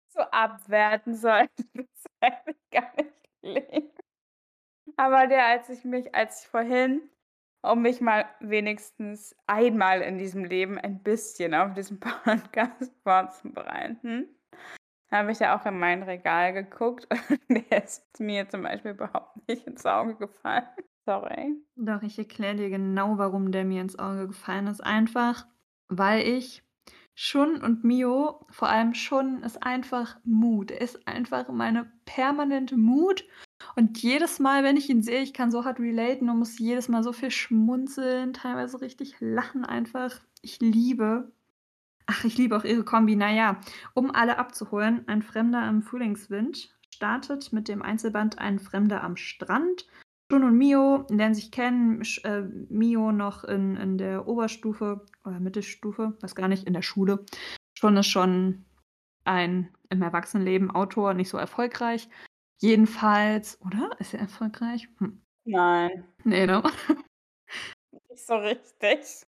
[0.10, 3.90] So abwerten sollten das eigentlich gar nicht leben.
[4.98, 7.10] Aber der, als ich mich, als ich vorhin,
[7.72, 14.28] um mich mal wenigstens einmal in diesem Leben ein bisschen auf diesem Podcast vorzubereiten,
[15.12, 19.48] habe ich ja auch in mein Regal geguckt und der ist mir zum Beispiel überhaupt
[19.48, 20.68] nicht ins Auge gefallen.
[21.06, 21.56] Sorry.
[21.76, 24.82] Doch, ich erkläre dir genau, warum der mir ins Auge gefallen ist.
[24.84, 25.46] Einfach,
[25.88, 26.64] weil ich
[27.14, 30.72] Shun und Mio, vor allem Shun, ist einfach Mut.
[30.72, 33.24] Er ist einfach meine permanente Mut.
[33.76, 36.88] Und jedes Mal, wenn ich ihn sehe, ich kann so hart relaten und muss jedes
[36.88, 40.22] Mal so viel schmunzeln, teilweise richtig lachen einfach.
[40.42, 41.32] Ich liebe.
[42.06, 43.16] Ach, ich liebe auch ihre Kombi.
[43.16, 43.60] Naja,
[43.94, 49.86] um alle abzuholen, ein Fremder im Frühlingswind startet mit dem Einzelband Ein Fremder am Strand
[50.32, 52.02] Shun und Mio lernen sich kennen.
[52.24, 57.24] Äh, Mio noch in, in der Oberstufe oder Mittelstufe, weiß gar nicht, in der Schule.
[57.78, 58.66] Shun ist schon
[59.24, 62.10] ein im Erwachsenenleben Autor, nicht so erfolgreich.
[62.62, 63.92] Jedenfalls, oder?
[64.00, 64.88] Ist er erfolgreich?
[65.00, 65.22] Hm.
[65.46, 66.06] Nein.
[66.24, 66.64] Nee, ne?
[68.10, 69.26] Nicht so richtig.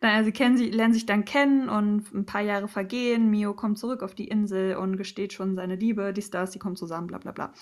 [0.00, 3.30] Naja, sie kennen sie, lernen sich dann kennen und ein paar Jahre vergehen.
[3.30, 6.76] Mio kommt zurück auf die Insel und gesteht schon seine Liebe, die Stars, die kommen
[6.76, 7.52] zusammen, bla bla bla.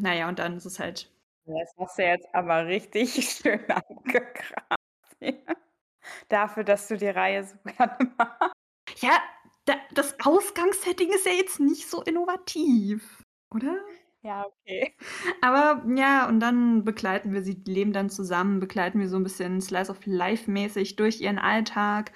[0.00, 1.12] Naja, und dann ist es halt
[1.44, 4.76] das hast du jetzt aber richtig schön abgegraben.
[6.28, 8.54] Dafür, dass du die Reihe so gerne machst.
[8.98, 9.20] Ja,
[9.64, 13.22] da, das Ausgangssetting ist ja jetzt nicht so innovativ,
[13.54, 13.76] oder?
[14.24, 14.94] Ja, okay.
[15.42, 19.60] Aber ja, und dann begleiten wir sie, leben dann zusammen, begleiten wir so ein bisschen
[19.60, 22.12] Slice of Life mäßig durch ihren Alltag.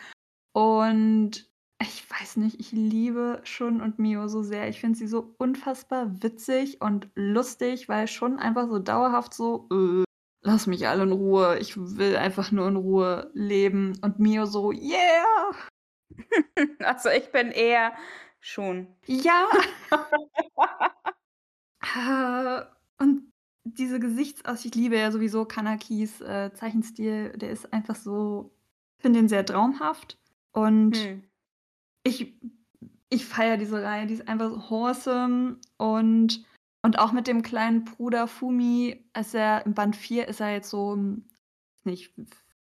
[0.53, 1.51] Und
[1.83, 4.69] ich weiß nicht, ich liebe Shun und Mio so sehr.
[4.69, 10.05] Ich finde sie so unfassbar witzig und lustig, weil Shun einfach so dauerhaft so, äh,
[10.43, 13.99] lass mich alle in Ruhe, ich will einfach nur in Ruhe leben.
[14.03, 15.51] Und Mio so, yeah!
[16.81, 17.93] Also ich bin eher
[18.41, 18.87] Shun.
[19.07, 19.49] Ja!
[21.95, 22.67] Ah,
[22.99, 23.33] und
[23.65, 28.53] diese Gesichtsaus ich liebe ja sowieso Kanakis, äh, Zeichenstil, der ist einfach so
[28.99, 30.19] finde den sehr traumhaft
[30.53, 31.23] und Hm.
[32.05, 32.35] ich
[33.11, 36.45] ich feiere diese Reihe, die ist einfach so wholesome und
[36.83, 40.71] und auch mit dem kleinen Bruder Fumi ist er im Band 4 ist er jetzt
[40.71, 40.97] so,
[41.85, 42.15] nicht,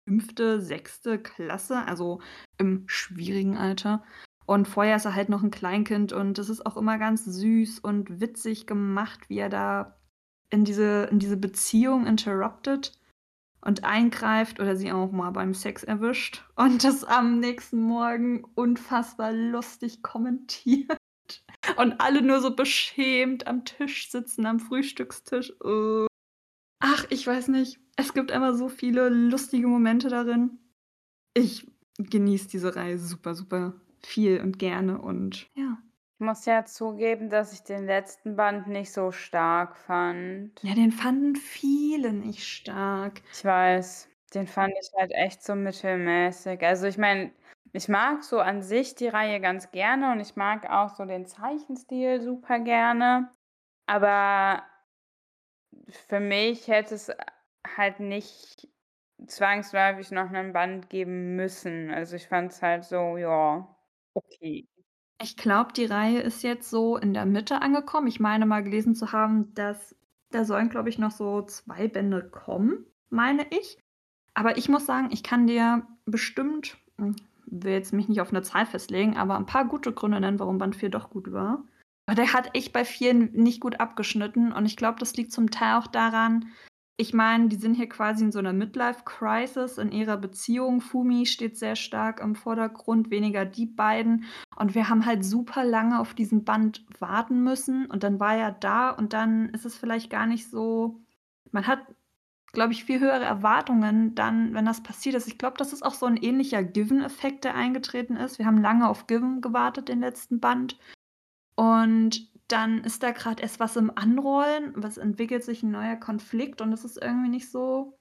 [0.07, 2.21] fünfte, sechste Klasse, also
[2.57, 4.03] im schwierigen Alter.
[4.45, 7.79] Und vorher ist er halt noch ein Kleinkind und das ist auch immer ganz süß
[7.79, 9.97] und witzig gemacht, wie er da
[10.51, 12.99] in diese, in diese Beziehung interrupted
[13.61, 19.33] und eingreift oder sie auch mal beim Sex erwischt und das am nächsten Morgen unfassbar
[19.33, 20.97] lustig kommentiert.
[21.77, 25.51] Und alle nur so beschämt am Tisch sitzen, am Frühstückstisch.
[25.63, 26.05] Äh.
[26.79, 27.79] Ach, ich weiß nicht.
[27.95, 30.59] Es gibt immer so viele lustige Momente darin.
[31.33, 31.65] Ich
[31.97, 33.73] genieße diese Reihe super, super
[34.05, 35.77] viel und gerne und ja.
[36.17, 40.51] Ich muss ja zugeben, dass ich den letzten Band nicht so stark fand.
[40.63, 43.21] Ja, den fanden viele nicht stark.
[43.33, 46.61] Ich weiß, den fand ich halt echt so mittelmäßig.
[46.65, 47.31] Also ich meine,
[47.73, 51.25] ich mag so an sich die Reihe ganz gerne und ich mag auch so den
[51.25, 53.29] Zeichenstil super gerne.
[53.85, 54.63] Aber
[55.89, 57.11] für mich hätte es
[57.75, 58.69] halt nicht
[59.27, 61.91] zwangsläufig noch einen Band geben müssen.
[61.91, 63.74] Also ich fand es halt so, ja,
[64.15, 64.67] okay.
[65.21, 68.07] Ich glaube, die Reihe ist jetzt so in der Mitte angekommen.
[68.07, 69.95] Ich meine mal gelesen zu haben, dass
[70.31, 73.77] da sollen, glaube ich, noch so zwei Bände kommen, meine ich.
[74.33, 78.41] Aber ich muss sagen, ich kann dir bestimmt, hm, will jetzt mich nicht auf eine
[78.41, 81.63] Zahl festlegen, aber ein paar gute Gründe nennen, warum Band 4 doch gut war.
[82.07, 85.49] Aber der hat echt bei vielen nicht gut abgeschnitten und ich glaube, das liegt zum
[85.51, 86.51] Teil auch daran,
[86.97, 90.79] ich meine, die sind hier quasi in so einer Midlife-Crisis in ihrer Beziehung.
[90.79, 94.25] Fumi steht sehr stark im Vordergrund, weniger die beiden.
[94.55, 97.87] Und wir haben halt super lange auf diesen Band warten müssen.
[97.87, 101.01] Und dann war er da und dann ist es vielleicht gar nicht so.
[101.51, 101.79] Man hat,
[102.53, 105.27] glaube ich, viel höhere Erwartungen dann, wenn das passiert ist.
[105.27, 108.39] Ich glaube, das ist auch so ein ähnlicher Given-Effekt, der eingetreten ist.
[108.39, 110.79] Wir haben lange auf Given gewartet, den letzten Band.
[111.55, 116.61] Und dann ist da gerade erst was im Anrollen, was entwickelt sich ein neuer Konflikt
[116.61, 117.97] und es ist irgendwie nicht so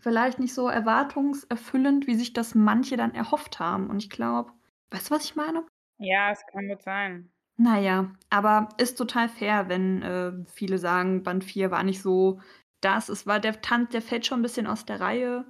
[0.00, 3.88] vielleicht nicht so erwartungserfüllend, wie sich das manche dann erhofft haben.
[3.90, 4.52] Und ich glaube
[4.90, 5.66] weißt du, was ich meine?
[5.98, 7.30] Ja, es kann gut sein.
[7.56, 12.40] Na ja, aber ist total fair, wenn, äh, viele sagen, Band 4 war nicht so
[12.80, 13.08] das.
[13.08, 15.44] Es war der Tanz der fällt schon ein bisschen aus der Reihe,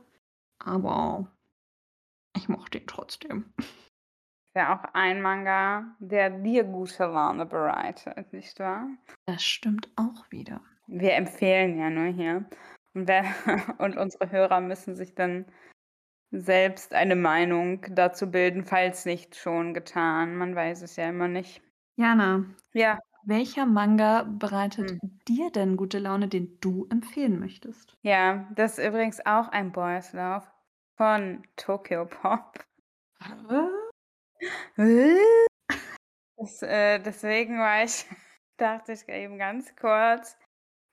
[0.58, 1.30] aber
[2.36, 3.52] ich mochte ihn trotzdem.
[4.54, 8.86] Ja auch ein Manga, der dir gute Laune bereitet, nicht wahr?
[9.26, 10.60] Das stimmt auch wieder.
[10.86, 12.44] Wir empfehlen ja nur hier.
[12.94, 13.24] Und, wer,
[13.78, 15.46] und unsere Hörer müssen sich dann
[16.30, 20.36] selbst eine Meinung dazu bilden, falls nicht schon getan.
[20.36, 21.62] Man weiß es ja immer nicht.
[21.96, 22.98] Jana, Ja.
[23.24, 25.20] welcher Manga bereitet Hm.
[25.28, 27.96] dir denn gute Laune, den du empfehlen möchtest?
[28.02, 30.46] Ja, das ist übrigens auch ein Boys Love
[30.96, 32.64] von Tokyo Pop.
[36.38, 38.06] Das, äh, deswegen war ich
[38.58, 40.36] dachte ich eben ganz kurz,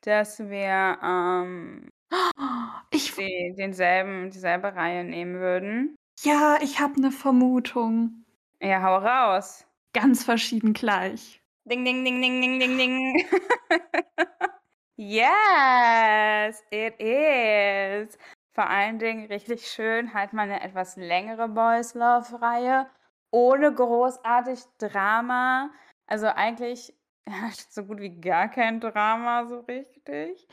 [0.01, 1.89] dass wir, ähm
[2.91, 5.95] Ich die denselben dieselbe Reihe nehmen würden.
[6.23, 8.25] Ja, ich habe 'ne Vermutung.
[8.61, 9.65] Ja, hau raus.
[9.93, 11.41] Ganz verschieden gleich.
[11.65, 13.25] Ding, ding, ding, ding, ding, ding, ding.
[14.97, 18.17] Yes, it is.
[18.53, 22.87] Vor allen Dingen richtig schön halt mal 'ne etwas längere Boys Love Reihe
[23.31, 25.71] ohne großartig Drama.
[26.07, 26.93] Also, eigentlich
[27.69, 30.47] so gut wie gar kein Drama so richtig.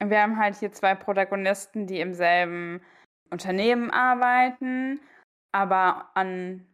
[0.00, 2.80] Wir haben halt hier 2 Protagonisten, die im selben
[3.30, 5.00] Unternehmen arbeiten,
[5.52, 6.68] aber an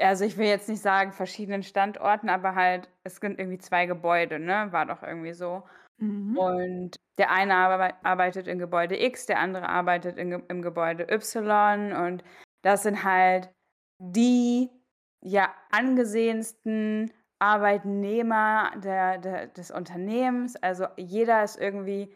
[0.00, 4.38] also, ich will jetzt nicht sagen verschiedenen Standorten, aber halt es sind irgendwie 2 Gebäude,
[4.38, 4.68] ne?
[4.72, 5.62] War doch irgendwie so.
[5.98, 6.36] Mhm.
[6.36, 11.92] Und der eine arbei arbeitet in Gebäude X, der andere arbeitet in im Gebäude Y
[11.92, 12.24] und
[12.62, 13.50] das sind halt
[13.98, 14.70] die,
[15.22, 20.56] ja, angesehensten Arbeitnehmer der der des Unternehmens.
[20.56, 22.14] Also, jeder ist irgendwie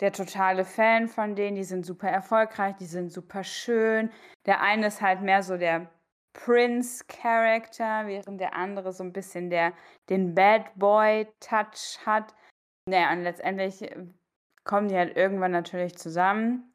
[0.00, 1.56] der totale Fan von denen.
[1.56, 4.10] Die sind super erfolgreich, die sind super schön.
[4.46, 5.90] Der eine ist halt mehr so der
[6.34, 9.72] Prince Character, während der andere so 'n bisschen der
[10.10, 12.34] den Bad Boy Touch hat.
[12.88, 13.84] Na ja, und letztendlich,
[14.64, 16.71] kommen die halt irgendwann natürlich zusammen.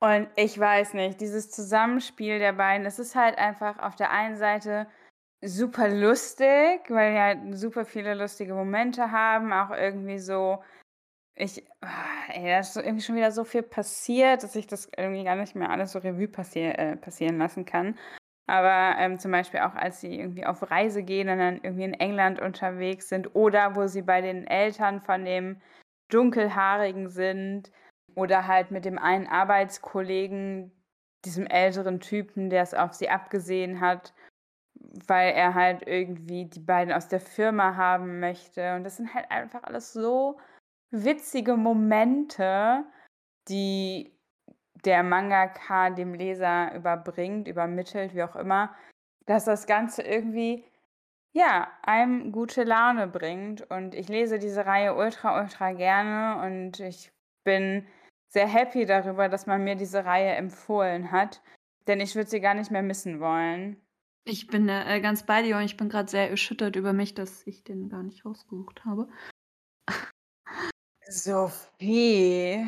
[0.00, 4.36] Und ich weiß nicht, dieses Zusammenspiel der beiden, es ist halt einfach auf der einen
[4.36, 4.86] Seite
[5.42, 10.62] super lustig, weil die halt super viele lustige Momente haben, auch irgendwie so
[11.38, 11.64] ich
[12.28, 15.36] ey, da ist so irgendwie schon wieder so viel passiert, dass ich das irgendwie gar
[15.36, 17.96] nicht mehr alles so Revue passier äh, passieren lassen kann.
[18.46, 21.94] Aber, ähm, zum Beispiel auch, als sie irgendwie auf Reise gehen und dann irgendwie in
[21.94, 25.60] England unterwegs sind oder wo sie bei den Eltern von dem
[26.10, 27.70] Dunkelhaarigen sind
[28.18, 30.72] oder halt mit dem einen Arbeitskollegen,
[31.24, 34.12] diesem älteren Typen, der es auf sie abgesehen hat,
[35.06, 38.74] weil er halt irgendwie die beiden aus der Firma haben möchte.
[38.74, 40.38] Und das sind halt einfach alles so
[40.90, 42.84] witzige Momente,
[43.48, 44.12] die
[44.84, 48.74] der Mangaka dem Leser überbringt, übermittelt, wie auch immer,
[49.26, 50.64] dass das Ganze irgendwie
[51.32, 53.68] ja, einem gute Laune bringt.
[53.70, 57.12] Und ich lese diese Reihe ultra, ultra gerne und ich
[57.44, 57.86] bin
[58.28, 61.42] sehr happy darüber, dass man mir diese Reihe empfohlen hat,
[61.86, 63.80] denn ich würde sie gar nicht mehr missen wollen.
[64.24, 67.46] Ich bin äh, ganz bei dir und ich bin gerade sehr erschüttert über mich, dass
[67.46, 69.08] ich den gar nicht rausgesucht habe.
[71.08, 72.66] Sophie.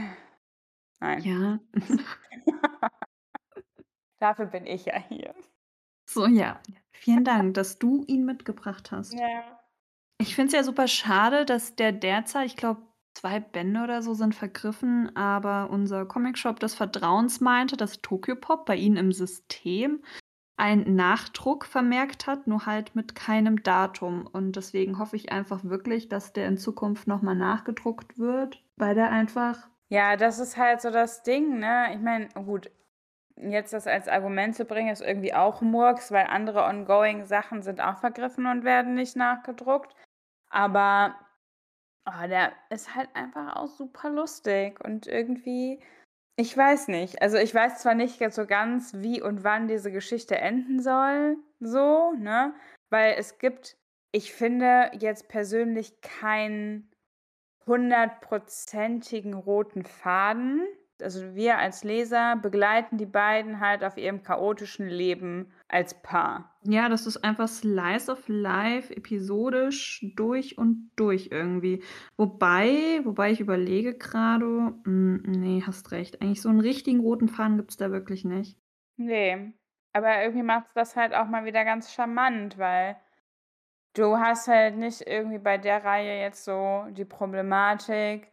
[1.00, 1.22] Nein.
[1.22, 1.60] Ja.
[4.18, 5.34] Dafür bin ich ja hier.
[6.06, 6.60] So, ja.
[6.92, 9.14] Vielen Dank, dass du ihn mitgebracht hast.
[9.14, 9.60] Ja.
[10.18, 12.82] Ich finde es ja super schade, dass der derzeit, ich glaube,
[13.14, 18.76] zwei Bände oder so sind vergriffen, aber unser Comicshop des Vertrauens meinte, dass Tokyopop bei
[18.76, 20.02] ihnen im System
[20.56, 24.26] einen Nachdruck vermerkt hat, nur halt mit keinem Datum.
[24.26, 29.10] Und deswegen hoffe ich einfach wirklich, dass der in Zukunft nochmal nachgedruckt wird, weil der
[29.10, 29.68] einfach.
[29.88, 31.94] Ja, das ist halt so das Ding, ne?
[31.94, 32.70] Ich meine, gut,
[33.36, 37.80] jetzt das als Argument zu bringen, ist irgendwie auch Murks, weil andere ongoing Sachen sind
[37.80, 39.94] auch vergriffen und werden nicht nachgedruckt.
[40.50, 41.14] Aber
[42.10, 45.80] oh, der ist halt einfach auch super lustig und irgendwie,
[46.36, 47.22] ich weiß nicht.
[47.22, 52.12] Also ich weiß zwar nicht so ganz, wie und wann diese Geschichte enden soll, so,
[52.12, 52.54] ne?
[52.90, 53.76] Weil es gibt,
[54.12, 56.90] ich finde jetzt persönlich keinen
[57.66, 60.66] hundertprozentigen roten Faden
[61.02, 66.56] also wir als Leser begleiten die beiden halt auf ihrem chaotischen Leben als Paar.
[66.62, 71.82] Ja, das ist einfach Slice of Life, episodisch durch und durch irgendwie.
[72.16, 76.20] Wobei, wobei ich überlege gerade, hm, nee, hast recht.
[76.20, 78.58] Eigentlich so einen richtigen roten Faden gibt es da wirklich nicht.
[78.96, 79.52] Nee,
[79.92, 82.96] aber irgendwie macht es das halt auch mal wieder ganz charmant, weil
[83.94, 88.30] du hast halt nicht irgendwie bei der Reihe jetzt so die Problematik,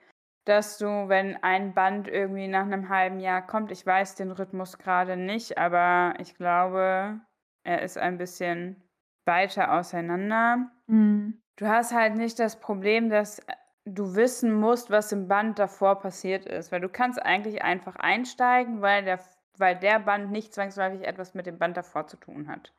[0.47, 4.77] dass du, wenn ein Band irgendwie nach einem halben Jahr kommt ich weiß den Rhythmus
[4.77, 7.19] gerade nicht, aber ich glaube,
[7.63, 8.81] er ist ein bisschen
[9.25, 10.71] weiter auseinander.
[10.87, 11.41] Mhm.
[11.57, 13.41] Du hast halt nicht das Problem, dass
[13.85, 18.81] du wissen musst, was im Band davor passiert ist, weil du kannst eigentlich einfach einsteigen,
[18.81, 19.19] weil der
[19.59, 22.73] weil der Band nicht zwangsläufig etwas mit dem Band davor zu tun hat.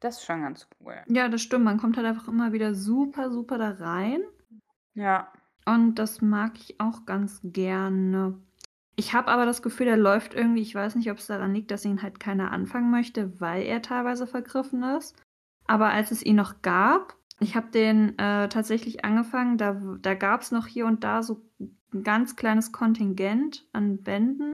[0.00, 1.02] Das ist schon ganz cool.
[1.08, 1.64] Ja, das stimmt.
[1.64, 4.20] Man kommt halt einfach immer wieder super, super da rein.
[4.94, 5.32] Ja.
[5.66, 8.40] Und das mag ich auch ganz gerne.
[8.94, 11.70] Ich habe aber das Gefühl, der läuft irgendwie, ich weiß nicht, ob es daran liegt,
[11.70, 15.16] dass ihn halt keiner anfangen möchte, weil er teilweise vergriffen ist.
[15.66, 20.40] Aber als es ihn noch gab, ich habe den äh, tatsächlich angefangen, da, da gab
[20.40, 21.42] es noch hier und da so
[21.92, 24.52] ein ganz kleines Kontingent an Bänden.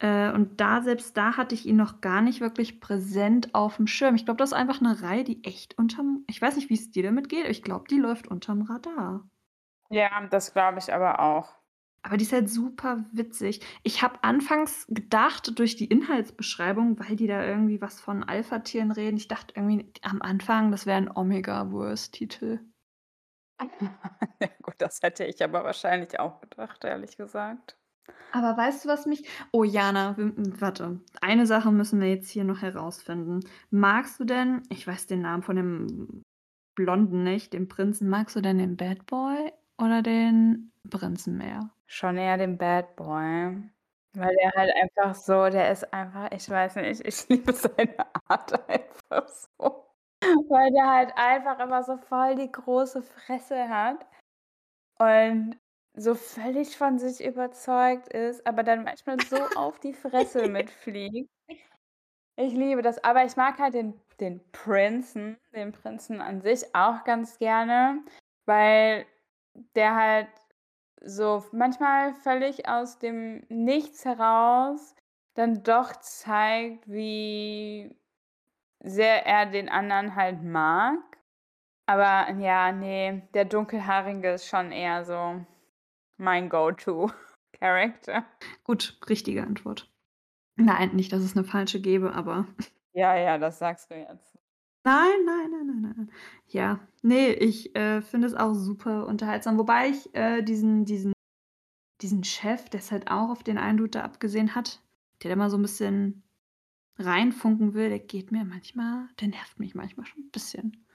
[0.00, 3.86] Äh, und da, selbst da hatte ich ihn noch gar nicht wirklich präsent auf dem
[3.86, 4.16] Schirm.
[4.16, 6.90] Ich glaube, das ist einfach eine Reihe, die echt unterm, ich weiß nicht, wie es
[6.90, 9.28] dir damit geht, ich glaube, die läuft unterm Radar.
[9.94, 11.54] Ja, das glaube ich aber auch.
[12.02, 13.60] Aber die ist halt super witzig.
[13.84, 19.16] Ich habe anfangs gedacht, durch die Inhaltsbeschreibung, weil die da irgendwie was von Alpha-Tieren reden,
[19.16, 22.60] ich dachte irgendwie am Anfang, das wäre ein Omega-Wurst-Titel.
[24.40, 27.78] Ja gut, das hätte ich aber wahrscheinlich auch gedacht, ehrlich gesagt.
[28.32, 31.00] Aber weißt du, was mich Oh, Jana, warte.
[31.20, 33.40] Eine Sache müssen wir jetzt hier noch herausfinden.
[33.70, 36.22] Magst du denn ich weiß den Namen von dem
[36.74, 41.70] Blonden nicht, dem Prinzen, magst du denn den Bad Boy oder den Prinzen mehr?
[41.86, 43.70] Schon eher den Bad Boy.
[44.16, 47.96] Weil der halt einfach so der ist einfach ich weiß nicht, ich liebe seine
[48.28, 49.88] Art einfach so.
[50.48, 54.06] Weil der halt einfach immer so voll die große Fresse hat
[54.98, 55.58] und
[55.96, 61.30] so völlig von sich überzeugt ist, aber dann manchmal so auf die Fresse mitfliegt.
[62.36, 67.02] Ich liebe das, aber ich mag halt den den Prinzen den Prinzen an sich auch
[67.04, 68.02] ganz gerne,
[68.46, 69.06] weil
[69.76, 70.28] der halt
[71.02, 74.94] so manchmal völlig aus dem Nichts heraus
[75.34, 77.96] dann doch zeigt, wie
[78.80, 80.98] sehr er den anderen halt mag.
[81.86, 85.44] Aber ja, nee, der Dunkelhaarige ist schon eher so
[86.18, 88.24] mein Go-to-Character.
[88.64, 89.90] Gut, richtige Antwort.
[90.56, 92.46] Nein, nicht, dass es eine falsche gäbe, aber
[92.92, 94.33] Ja, ja, das sagst du jetzt.
[94.86, 96.10] Nein, nein, nein, nein, nein.
[96.48, 101.14] Ja, ne, ich, äh, finde es auch super unterhaltsam, wobei ich, äh, diesen diesen
[102.02, 104.82] diesen Chef, der es halt auch auf den einen abgesehen hat,
[105.22, 106.22] der da mal so ein bisschen
[106.98, 110.86] reinfunken will, der geht mir manchmal der nervt mich manchmal schon ein bisschen.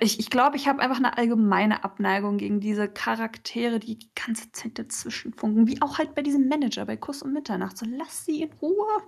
[0.00, 4.52] ich ich glaube, ich habe einfach 'ne allgemeine Abneigung gegen diese Charaktere, die die ganze
[4.52, 8.24] Zeit dazwischen funken, wie auch halt bei diesem Manager bei Kuss um Mitternacht, so lass
[8.26, 9.02] sie in Ruhe.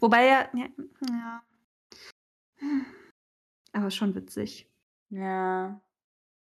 [0.00, 0.66] Wobei er ja,
[1.10, 1.42] ja.
[3.74, 4.70] Aber schon witzig.
[5.10, 5.80] Ja.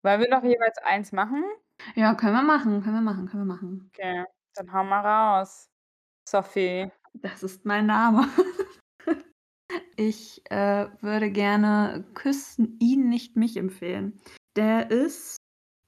[0.03, 1.45] Wollen wir noch jeweils eins machen?
[1.97, 3.91] Ja, können wir machen, können wir machen, können wir machen.
[3.93, 5.71] Okay, dann hau mal raus,
[6.29, 6.91] Sophie.
[7.15, 8.27] Das ist mein Name.
[9.97, 14.21] Ich, äh, würde gerne „Küssen ihn, nicht mich“ empfehlen.
[14.57, 15.39] Der ist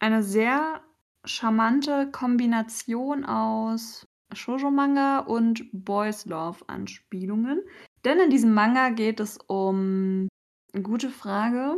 [0.01, 0.83] eine sehr
[1.27, 7.63] charmante Kombination aus Shoujo-Manga und Boys-Love-Anspielungen.
[8.05, 10.29] Denn in diesem Manga geht es um
[10.83, 11.77] gute Frage.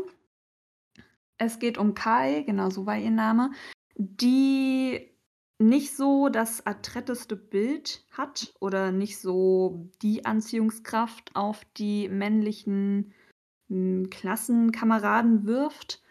[1.40, 3.52] Es geht um Kai, genau so war ihr Name,
[3.96, 5.08] die
[5.60, 13.12] nicht so das adretteste Bild hat oder nicht so die Anziehungskraft auf die männlichen,
[13.68, 16.02] hm, Klassenkameraden wirft.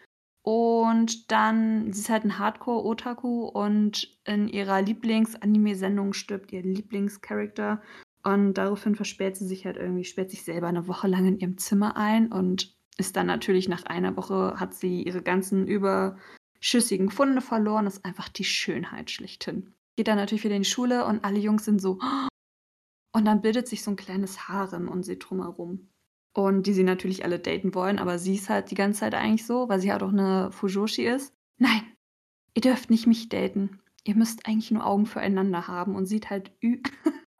[0.42, 7.82] Und dann sie ist halt 'n Hardcore-Otaku und in ihrer Lieblings-Anime-Sendung stirbt ihr Lieblingscharachter
[8.24, 11.58] und daraufhin versperrt sie sich halt irgendwie sperrt sich selber 'ne Woche lang in ihrem
[11.58, 17.40] Zimmer ein und ist dann natürlich nach einer Woche hat sie ihre ganzen überschüssigen Funde
[17.42, 19.74] verloren, ist einfach die Schönheit schlechthin.
[19.96, 21.98] Geht dann natürlich wieder in die Schule und alle Jungs sind so
[23.14, 25.88] und dann bildet sich so 'n kleines Harem um sie drum herum.
[26.34, 29.46] Und die sie natürlich alle daten wollen, aber sie ist halt die ganze Zeit eigentlich
[29.46, 31.82] so, weil sie halt auch 'ne Fujoshi ist: „Nein,
[32.54, 33.80] ihr dürft nicht mich daten.
[34.04, 36.82] Ihr müsst eigentlich nur Augen füreinander haben“ und sieht halt ü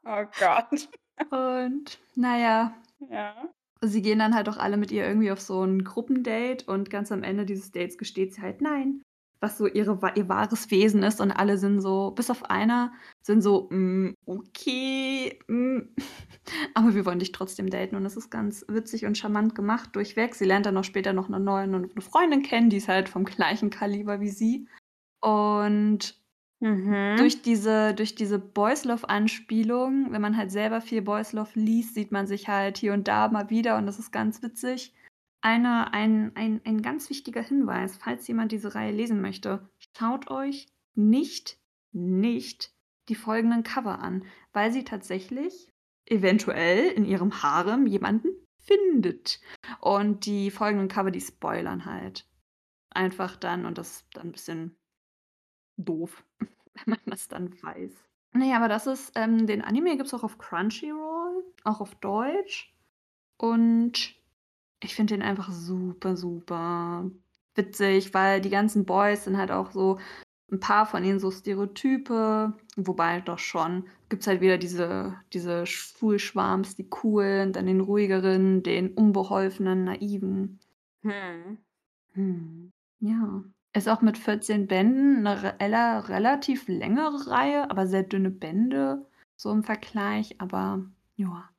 [0.07, 0.89] Oh Gott.
[1.31, 2.83] Und na ja.
[3.83, 7.13] Sie gehen dann halt auch alle mit ihr irgendwie auf so 'n Gruppendate und ganz
[7.13, 9.03] am Ende dieses Dates gesteht sie halt nein,
[9.41, 13.41] was so ihre ihr wahres Wesen ist und alle sind so bis auf einer sind
[13.41, 15.95] so: „Hm, okay, hm,
[16.75, 20.35] aber wir wollen dich trotzdem daten“ und das ist ganz witzig und charmant gemacht durchweg.
[20.35, 23.25] Sie lernt dann auch später noch 'ne neue 'ne Freundin kennen, die ist halt vom
[23.25, 24.67] gleichen Kaliber wie sie.
[25.23, 26.21] Und
[26.63, 27.17] Mhm.
[27.17, 32.49] durch diese durch diese Boys-Love-Anspielung, wenn man halt selber viel Boys-Love liest, sieht man sich
[32.49, 34.95] halt hier und da mal wieder und das ist ganz witzig.
[35.41, 40.67] Eine ein ein ein ganz wichtiger Hinweis, falls jemand diese Reihe lesen möchte: Schaut euch
[40.95, 41.59] nicht,
[41.93, 42.73] nicht
[43.09, 45.71] die folgenden Cover an, weil sie tatsächlich
[46.07, 48.29] eventuell in ihrem Harem jemanden
[48.59, 49.41] findet.
[49.81, 52.27] Und die folgenden Cover, die spoilern halt
[52.91, 54.78] einfach dann und das dann 'n bisschen
[55.79, 57.93] doof, wenn man das dann weiß.
[58.35, 62.75] Na ja, aber das ist ähm, den Anime gibt's auch auf Crunchyroll, auch auf Deutsch.
[63.39, 64.15] Und
[64.83, 67.11] ich finde den einfach super, super
[67.55, 69.99] witzig, weil die ganzen Boys sind halt auch so
[70.53, 76.77] 'n paar von ihnen so Stereotype, wobei doch schon gibt's halt wieder diese diese Schulschwarms,
[76.77, 80.61] die coolen, dann den ruhigeren, den unbeholfenen, naiven.
[81.03, 81.59] Mhm.
[82.15, 82.73] Mhm.
[83.01, 83.45] Ja.
[83.75, 89.07] Ist auch mit 14 Bänden 'ne rela relativ längere Reihe, aber sehr dünne Bände
[89.37, 91.51] so im Vergleich, aber ja.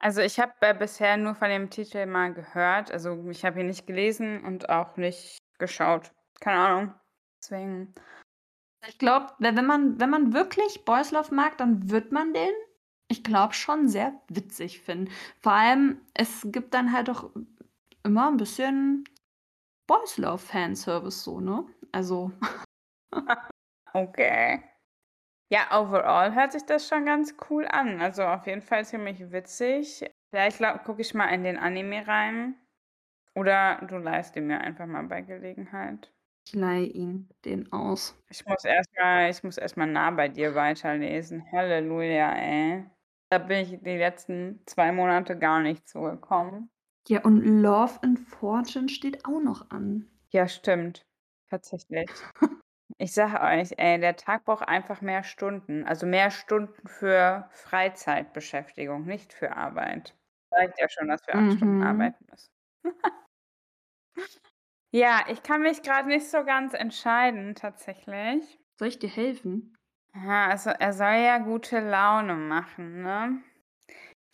[0.00, 2.92] Also, ich habe, äh, bisher nur von dem Titel mal gehört.
[2.92, 6.12] Also, ich habe ihn nicht gelesen und auch nicht geschaut.
[6.40, 6.94] Keine Ahnung.
[7.42, 7.94] Deswegen
[8.88, 12.50] Ich glaube, we wenn man wenn man wirklich Boys Love mag, dann wird man den,
[13.08, 15.10] ich glaube, schon sehr witzig finden.
[15.40, 17.30] Vor allem, es gibt dann halt auch
[18.04, 19.04] immer 'n bisschen
[19.88, 21.64] Boys Love Fanservice so, ne?
[21.92, 22.30] Also
[23.94, 24.62] Okay.
[25.50, 28.00] Ja, overall hört sich das schon ganz cool an.
[28.02, 30.04] Also, auf jeden Fall ziemlich witzig.
[30.32, 32.56] Vielleicht gucke ich mal in den Anime rein.
[33.34, 36.12] Oder du leihst ihn mir einfach mal bei Gelegenheit.
[36.46, 38.14] Ich leihe ihn den aus.
[38.30, 41.44] Ich muss erst mal ich muss nah bei dir weiterlesen.
[41.52, 42.84] Halleluja, ey.
[43.30, 46.70] Da bin ich die letzten 2 Monate gar nicht zugekommen.
[47.10, 50.10] Ja, und Love and Fortune steht auch noch an.
[50.30, 51.06] Ja, stimmt.
[51.50, 52.28] Tatsächlich.
[52.98, 55.84] Ich sage euch, ey, der Tag braucht einfach mehr Stunden.
[55.84, 60.16] Also, mehr Stunden für Freizeitbeschäftigung, nicht für Arbeit.
[60.52, 61.82] Reicht ja schon, dass wir 8 Stunden Mhm.
[61.82, 62.50] arbeiten müssen.
[64.92, 68.58] Ja, ich kann mich grad nicht so ganz entscheiden tatsächlich.
[68.78, 69.74] Soll ich dir helfen?
[70.14, 73.42] Ja, also, er soll ja gute Laune machen, ne?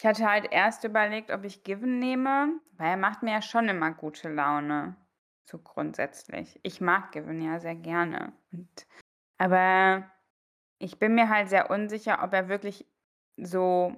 [0.01, 3.69] Ich hatte halt erst überlegt, ob ich Given nehme, weil er macht mir ja schon
[3.69, 4.97] immer gute Laune,
[5.45, 6.59] so grundsätzlich.
[6.65, 8.87] Ich mag Given ja sehr gerne und
[9.39, 10.11] aber
[10.79, 12.87] ich bin mir halt sehr unsicher, ob er wirklich
[13.37, 13.97] so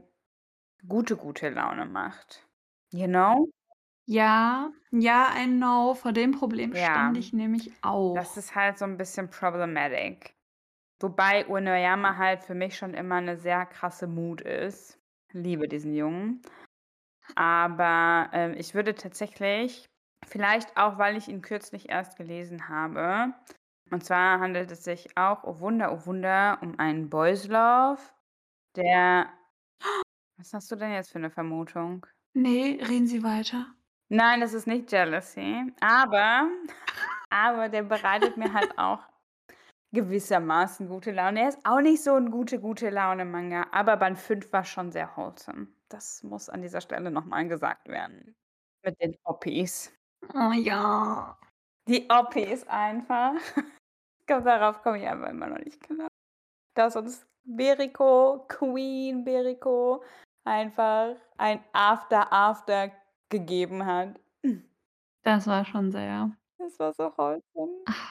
[0.88, 2.48] gute, gute Laune macht.
[2.92, 3.50] You know?
[4.08, 5.94] Ja, ja, I know.
[5.94, 7.72] Vor dem Problem stand Ja, ich nämlich
[8.12, 8.38] das auch.
[8.38, 10.36] ist halt so 'n bisschen problematic.
[11.00, 14.95] Wobei Uenoyama halt für mich schon immer 'ne sehr krasse Mood ist.
[15.42, 16.42] Liebe diesen Jungen.
[17.36, 19.86] Aber, ähm, ich würde tatsächlich
[20.28, 23.34] Vielleicht auch, weil ich ihn kürzlich erst gelesen habe.
[23.90, 28.00] Und zwar handelt es sich auch, oh Wunder, oh Wunder, um einen Boys Love,
[28.76, 29.28] der
[30.38, 32.06] was hast du denn jetzt für 'ne Vermutung?
[32.34, 33.74] Ne, reden Sie weiter.
[34.08, 36.48] Nein, das ist nicht Jealousy, aber
[37.30, 39.00] aber der bereitet mir halt auch
[39.92, 41.40] gewissermaßen gute Laune.
[41.42, 45.16] Er ist auch nicht so 'n gute, gute Laune-Manga, aber Band 5 war schon sehr
[45.16, 45.68] wholesome.
[45.88, 48.34] Das muss an dieser Stelle noch mal gesagt werden.
[48.84, 49.92] Mit den Oppis.
[50.34, 51.36] Oh ja.
[51.88, 53.34] Die Oppis einfach.
[54.20, 56.08] Ich glaube, darauf komme ich einfach immer noch nicht klar.
[56.74, 60.04] Dass uns Beriko, Queen Beriko
[60.44, 62.92] einfach ein After After
[63.30, 64.20] gegeben hat.
[65.24, 67.86] Das war schon sehr Das war so wholesome.
[67.88, 68.10] Ach.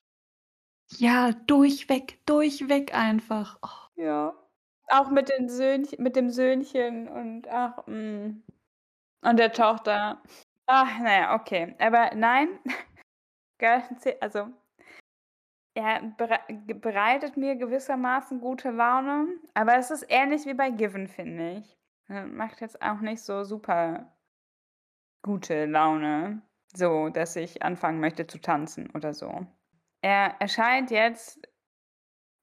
[0.91, 3.57] Ja, durchweg, durchweg einfach.
[3.63, 4.01] Oh.
[4.01, 4.33] Ja.
[4.87, 8.43] Auch mit den Söhnch mit dem Söhnchen und ach, hm.
[9.21, 10.21] Und der Tochter.
[10.67, 11.75] Ach, na ja, okay.
[11.79, 12.59] Aber nein,
[14.21, 14.47] also
[15.75, 16.39] er berei
[16.73, 21.77] bereitet mir gewissermaßen gute Laune, aber es ist ähnlich wie bei Given, finde ich.
[22.07, 24.15] Macht jetzt auch nicht so super
[25.23, 26.41] gute Laune,
[26.75, 29.47] so dass ich anfangen möchte zu tanzen oder so.
[30.05, 31.39] Er erscheint jetzt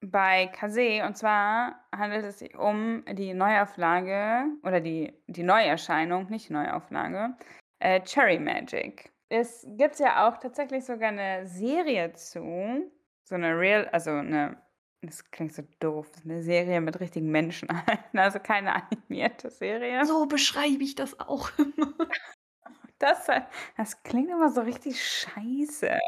[0.03, 6.51] bei Kase und zwar handelt es sich um die Neuauflage oder die die Neuerscheinung, nicht
[6.51, 7.37] Neuauflage,
[7.81, 9.13] äh, Cherry Magic.
[9.31, 12.91] Es gibt ja auch tatsächlich sogar 'ne Serie zu,
[13.25, 14.57] so 'ne Real also 'ne
[15.03, 17.69] das klingt so doof, 'ne Serie mit richtigen Menschen
[18.15, 20.05] also keine animierte Serie.
[20.07, 21.95] So beschreibe ich das auch immer.
[23.01, 23.29] Das
[23.77, 25.99] das klingt immer so richtig scheiße.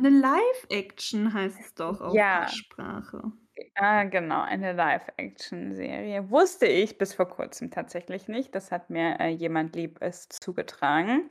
[0.00, 2.28] 'Ne Live-Action heißt es doch auf Ja.
[2.28, 3.32] Fachsprache.
[3.76, 6.30] Ah, genau, eine Live-Action-Serie.
[6.30, 8.54] Wusste ich bis vor Kurzem tatsächlich nicht.
[8.54, 11.30] Das hat mir, äh, jemand Liebes zugetragen.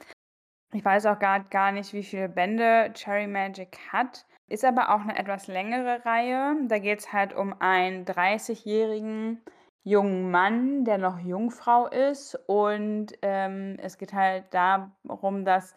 [0.74, 5.04] Ich weiß auch grad gar nicht, wie viele Bände Cherry Magic hat, ist aber auch
[5.06, 6.56] 'ne etwas längere Reihe.
[6.68, 9.42] Da geht's halt um einen 30-jährigen
[9.86, 15.74] jungen Mann, der noch Jungfrau ist und, ähm, es geht halt darum, dass,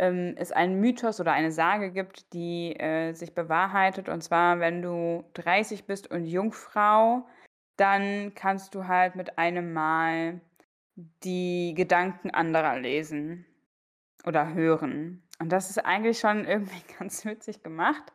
[0.00, 4.08] ähm, es einen Mythos oder eine Sage gibt, die, äh, sich bewahrheitet.
[4.08, 7.26] Und zwar, wenn du 30 bist und Jungfrau,
[7.76, 10.40] dann kannst du halt mit einem Mal
[11.22, 13.44] die Gedanken anderer lesen
[14.24, 15.22] oder hören.
[15.38, 18.12] Und das ist eigentlich schon irgendwie ganz witzig gemacht,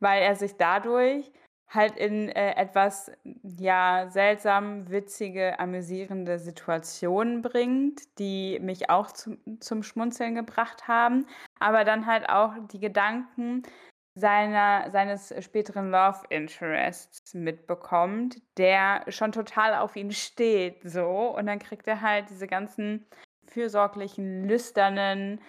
[0.00, 1.32] weil er sich dadurch
[1.68, 3.10] halt in, äh, etwas,
[3.42, 11.26] ja, seltsam witzige, amüsierende Situationen bringt, die mich auch zum zum Schmunzeln gebracht haben,
[11.58, 13.62] aber dann halt auch die Gedanken
[14.14, 21.36] seiner seines späteren Love Interests mitbekommt, der schon total auf ihn steht so.
[21.36, 23.06] Und dann kriegt er halt diese ganzen
[23.46, 25.40] fürsorglichen, lüsternen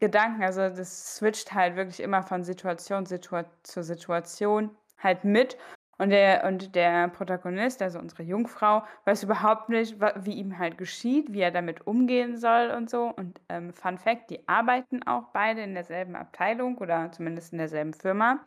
[0.00, 0.42] Gedanken.
[0.42, 5.56] Also, das switcht halt wirklich immer von Situation Situa zu Situation halt mit.
[6.00, 11.32] Und der und der Protagonist, also unsere Jungfrau, weiß überhaupt nicht, wie ihm halt geschieht,
[11.32, 13.08] wie er damit umgehen soll und so.
[13.16, 17.94] Und, ähm, Fun Fact, die arbeiten auch beide in derselben Abteilung oder zumindest in derselben
[17.94, 18.44] Firma.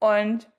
[0.00, 0.50] Und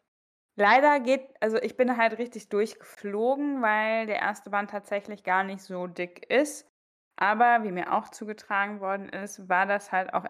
[0.57, 5.61] leider geht also, ich bin halt richtig durchgeflogen, weil der erste Band tatsächlich gar nicht
[5.63, 6.70] so dick ist.
[7.18, 10.26] Aber wie mir auch zugetragen worden ist, war das halt auch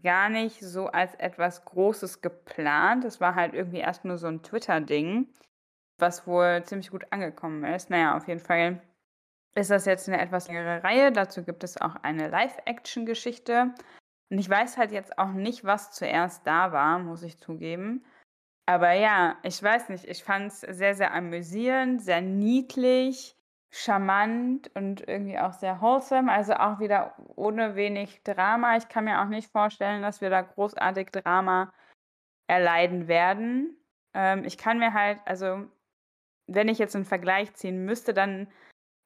[0.00, 3.04] gar nicht so als etwas Großes geplant.
[3.04, 5.28] Es war halt irgendwie erst nur so 'n Twitter-Ding,
[5.98, 7.90] was wohl ziemlich gut angekommen ist.
[7.90, 8.82] Na ja, auf jeden Fall
[9.56, 11.12] ist das jetzt 'ne etwas längere Reihe.
[11.12, 13.74] Dazu gibt es auch eine Live-Action-Geschichte.
[14.30, 18.04] Und ich weiß halt jetzt auch nicht, was zuerst da war, muss ich zugeben.
[18.66, 23.36] Aber ja, ich weiß nicht, ich fand's sehr, sehr amüsierend, sehr niedlich
[23.72, 28.76] charmant und irgendwie auch sehr wholesome, also auch wieder ohne wenig Drama.
[28.76, 31.72] Ich kann mir auch nicht vorstellen, dass wir da großartig Drama
[32.48, 33.76] erleiden werden.
[34.14, 35.66] Ähm, ich kann mir halt also,
[36.48, 38.48] wenn ich jetzt 'n Vergleich ziehen müsste, dann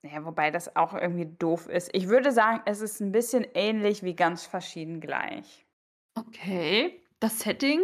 [0.03, 1.91] na ja, wobei das auch irgendwie doof ist.
[1.95, 5.64] Ich würde sagen, es ist 'n bisschen ähnlich wie ganz verschieden gleich.
[6.19, 7.81] Okay, das Setting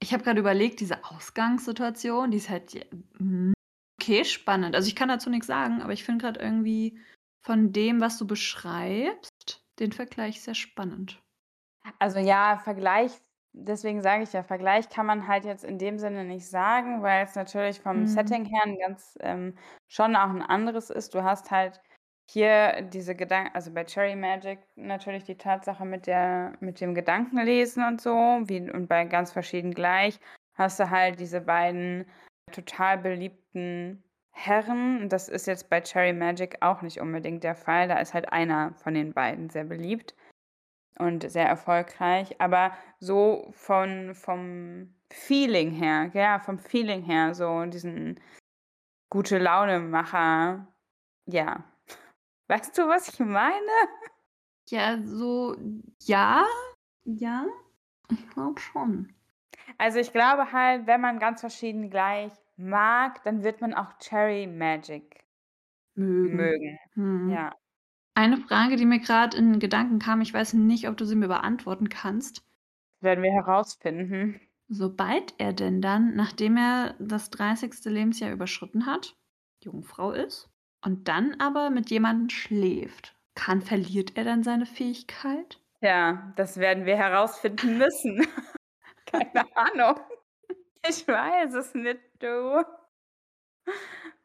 [0.00, 2.84] ich habe grad überlegt, diese Ausgangssituation, die ist halt j
[3.18, 3.52] hm
[4.00, 4.76] Okay, spannend.
[4.76, 6.98] Also, ich kann dazu nix sagen, aber ich finde grad irgendwie
[7.44, 11.20] von dem, was du beschreibst, den Vergleich sehr spannend.
[11.98, 13.12] Also, ja, Vergleich
[13.52, 17.34] deswegen sage ich ja, Vergleich kann man halt jetzt in dem Sinne nicht sagen, weil's
[17.34, 18.06] natürlich vom Mhm.
[18.06, 19.56] Setting her ganz ähm,
[19.88, 21.14] schon auch 'n anderes ist.
[21.14, 21.80] Du hast halt
[22.30, 27.82] hier diese Gedan also, bei Cherry Magic natürlich die Tatsache mit der mit dem Gedankenlesen
[27.84, 28.10] und so,
[28.44, 30.20] wie und bei ganz verschieden gleich
[30.54, 32.06] hast du halt diese beiden
[32.50, 35.08] total beliebten Herren.
[35.08, 37.88] Das ist jetzt bei Cherry Magic auch nicht unbedingt der Fall.
[37.88, 40.14] Da ist halt einer von den beiden sehr beliebt.
[40.98, 48.20] und sehr erfolgreich, aber so von vom Feeling her, ja, vom Feeling her, so diesen
[49.10, 50.66] Gute-Laune-Macher,
[51.26, 51.64] ja.
[52.48, 53.88] Weißt du, was ich meine?
[54.70, 55.56] Ja, so
[56.02, 56.46] ja,
[57.04, 57.46] ja,
[58.10, 59.14] ich glaube schon.
[59.76, 64.46] Also, ich glaube halt, wenn man ganz verschieden gleich mag, dann wird man auch Cherry
[64.46, 65.24] Magic
[65.94, 66.36] Mögen.
[66.36, 66.78] mögen.
[66.94, 67.30] Mhm.
[67.30, 67.52] Ja.
[68.14, 71.28] Eine Frage, die mir grad in Gedanken kam, ich weiß nicht, ob du sie mir
[71.28, 72.44] beantworten kannst.
[73.00, 74.40] Werden wir herausfinden.
[74.68, 77.90] Sobald er denn dann, nachdem er das 30.
[77.90, 79.16] Lebensjahr überschritten hat,
[79.62, 80.50] Jungfrau ist
[80.84, 85.60] und dann aber mit jemandem schläft, kann verliert er dann seine Fähigkeit?
[85.80, 88.26] Ja, das werden wir herausfinden müssen.
[89.10, 90.00] Keine Ahnung.
[90.88, 92.64] Ich weiß es nicht, du.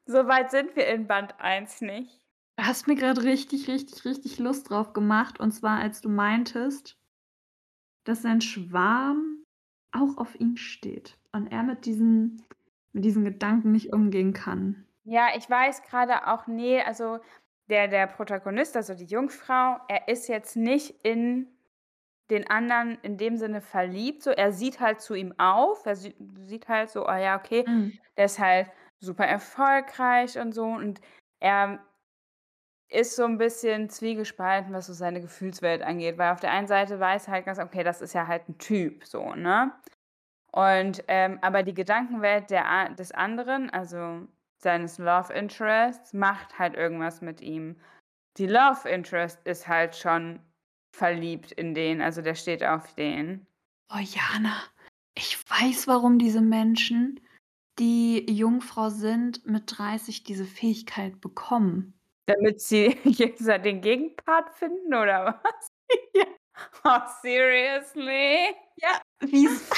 [0.06, 2.22] So weit sind wir in Band 1 nicht.
[2.58, 6.98] Du hast mir grad richtig, richtig, richtig Lust drauf gemacht, und zwar als du meintest
[8.04, 9.46] dass sein Schwarm
[9.92, 12.44] auch auf ihn steht und er mit diesen
[12.92, 14.86] mit diesen Gedanken nicht umgehen kann.
[15.04, 17.20] Ja, ich weiß grade auch ne, also
[17.70, 21.48] der der Protagonist, also die Jungfrau, er ist jetzt nicht in
[22.32, 24.32] den anderen in dem Sinne verliebt so.
[24.32, 25.86] Er sieht halt zu ihm auf.
[25.86, 26.16] Er sie
[26.46, 28.04] sieht halt so: „Ah ja, okay, Mhm.
[28.18, 28.70] der ist halt
[29.00, 31.02] super erfolgreich und so.“ Und
[31.42, 31.80] er
[32.92, 37.00] ist so 'n bisschen zwiegespalten, was so seine Gefühlswelt angeht, weil auf der einen Seite
[37.00, 39.72] weiß er halt ganz okay, das ist ja halt 'n Typ so, ne?
[40.52, 47.22] Und, ähm aber die Gedankenwelt der des anderen, also seines Love Interests, macht halt irgendwas
[47.22, 47.78] mit ihm.
[48.38, 50.42] Die Love Interest ist halt schon
[50.94, 53.46] verliebt in den, also der steht auf den.
[53.92, 54.56] Oh, Jana,
[55.16, 57.20] ich weiß, warum diese Menschen,
[57.80, 62.00] die Jungfrau sind, mit 30 diese Fähigkeit bekommen.
[62.28, 65.68] Damit sie jetzt den Gegenpart finden oder was?
[66.16, 66.24] Ja.
[66.86, 68.56] Oh, seriously?
[68.78, 69.70] Ja, wies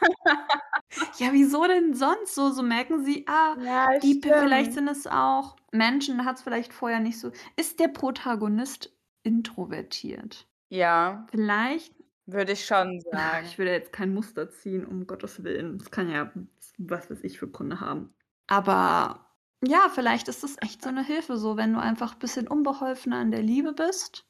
[1.18, 2.50] Ja, wieso denn sonst so?
[2.50, 4.88] So merken sie, ah, Ja, die p vielleicht stimmt.
[4.88, 8.92] sind es auch Menschen, da hat's vielleicht vorher nicht so ist der Protagonist
[9.22, 10.46] introvertiert?
[10.72, 11.28] Ja.
[11.30, 11.94] Vielleicht
[12.28, 13.42] Würde ich schon Ah, sagen.
[13.42, 15.78] ich da jetzt kein Muster ziehen, um Gottes Willen.
[15.78, 16.32] Das kann ja
[16.78, 18.14] was weiß ich für Gründe haben.
[18.48, 19.26] Aber
[19.64, 23.30] ja, vielleicht ist das echt so 'ne Hilfe, so wenn du einfach bisschen unbeholfener in
[23.30, 24.24] der Liebe bist,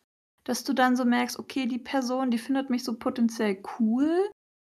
[0.45, 4.31] dass du dann so merkst: „Okay, die Person, die findet mich so potenziell cool.“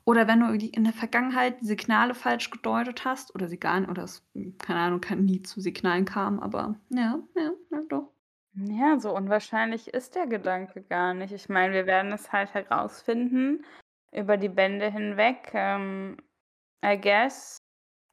[0.07, 4.05] Oder wenn du in der Vergangenheit Signale falsch gedeutet hast oder sie gar n oder
[4.05, 4.25] es
[4.59, 8.16] keine Ahnung, nie zu Signalen kam, aber ja, ja, ja doch.
[8.59, 11.33] Ja, so unwahrscheinlich ist der Gedanke gar nicht.
[11.33, 13.65] Ich meine, wir werden es halt herausfinden
[14.13, 16.17] über die Bände hinweg, ähm,
[16.85, 17.59] I guess.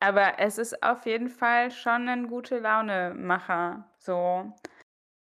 [0.01, 4.53] Aber es ist auf jeden Fall schon 'nen Gute-Laune-Macher, so.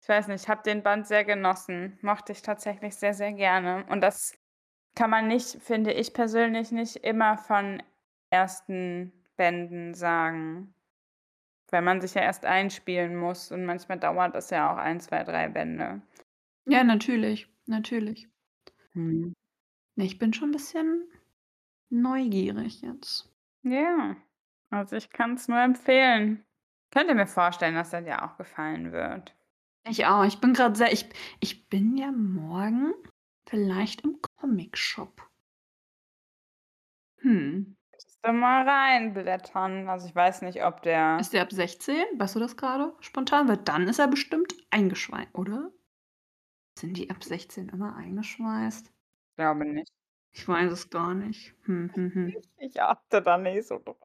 [0.02, 3.86] Ich weiß nicht, ich habe den Band sehr genossen, mochte ich tatsächlich sehr, sehr gerne.
[3.90, 4.34] Und das
[4.96, 7.84] kann man nicht finde ich persönlich nicht immer von
[8.32, 10.76] ersten Bänden sagen,
[11.72, 15.24] weil man sich ja erst einspielen muss und manchmal dauert das ja auch 1, 2,
[15.24, 16.02] 3 Bände.
[16.66, 18.30] Ja, natürlich, natürlich.
[18.94, 19.34] Mhm.
[19.96, 21.04] Ich bin schon bisschen
[21.90, 23.30] neugierig jetzt.
[23.64, 24.16] Ja,
[24.70, 26.44] also ich kann's nur empfehlen.
[26.92, 29.36] Könnte mir vorstellen, dass er dir auch gefallen wird.
[29.88, 30.24] Ich auch.
[30.26, 31.10] Ich bin grad sehr ich
[31.40, 32.94] ich bin ja morgen
[33.48, 35.30] vielleicht im Comicshop.
[37.22, 37.76] Hm.
[38.24, 39.90] Du mal reinblättern.
[39.90, 42.06] Also, ich weiß nicht, ob der Ist der ab 16?
[42.18, 43.48] Weißt du das grade spontan?
[43.48, 45.72] Weil dann ist er bestimmt eingeschwei oder?
[46.80, 48.92] Sind die ab 16 immer eingeschweißt?
[49.38, 49.92] Glaube nicht.
[50.34, 51.54] Ich weiß es gar nicht.
[51.64, 52.38] Hm, hm, hm.
[52.58, 53.98] Ich achte da nicht so drauf.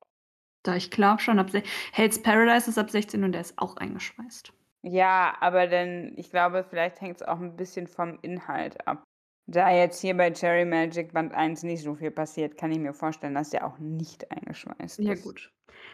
[0.65, 1.51] Doch, ich glaube schon ab
[1.93, 4.53] Hell's Paradise ist ab 16 und der ist auch eingeschweißt.
[4.85, 9.03] Ja, aber dann ich glaube, vielleicht hängt's auch 'n bisschen vom Inhalt ab.
[9.49, 12.93] Da jetzt hier bei Cherry Magic Band 1 nicht so viel passiert, kann ich mir
[12.93, 15.23] vorstellen, dass der auch nicht eingeschweißt Ja ist.
[15.23, 15.53] gut.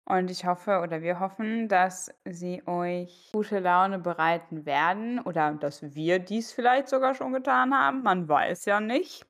[0.08, 5.96] Und ich hoffe oder wir hoffen, dass sie euch gute Laune bereiten werden oder dass
[5.96, 8.04] wir dies vielleicht sogar schon getan haben.
[8.04, 9.26] Man weiß ja nicht.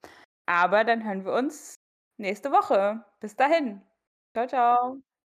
[0.48, 1.76] Aber dann hören wir uns
[2.18, 3.04] nächste Woche.
[3.20, 3.82] Bis dahin.
[4.34, 5.05] Tschau, tschau.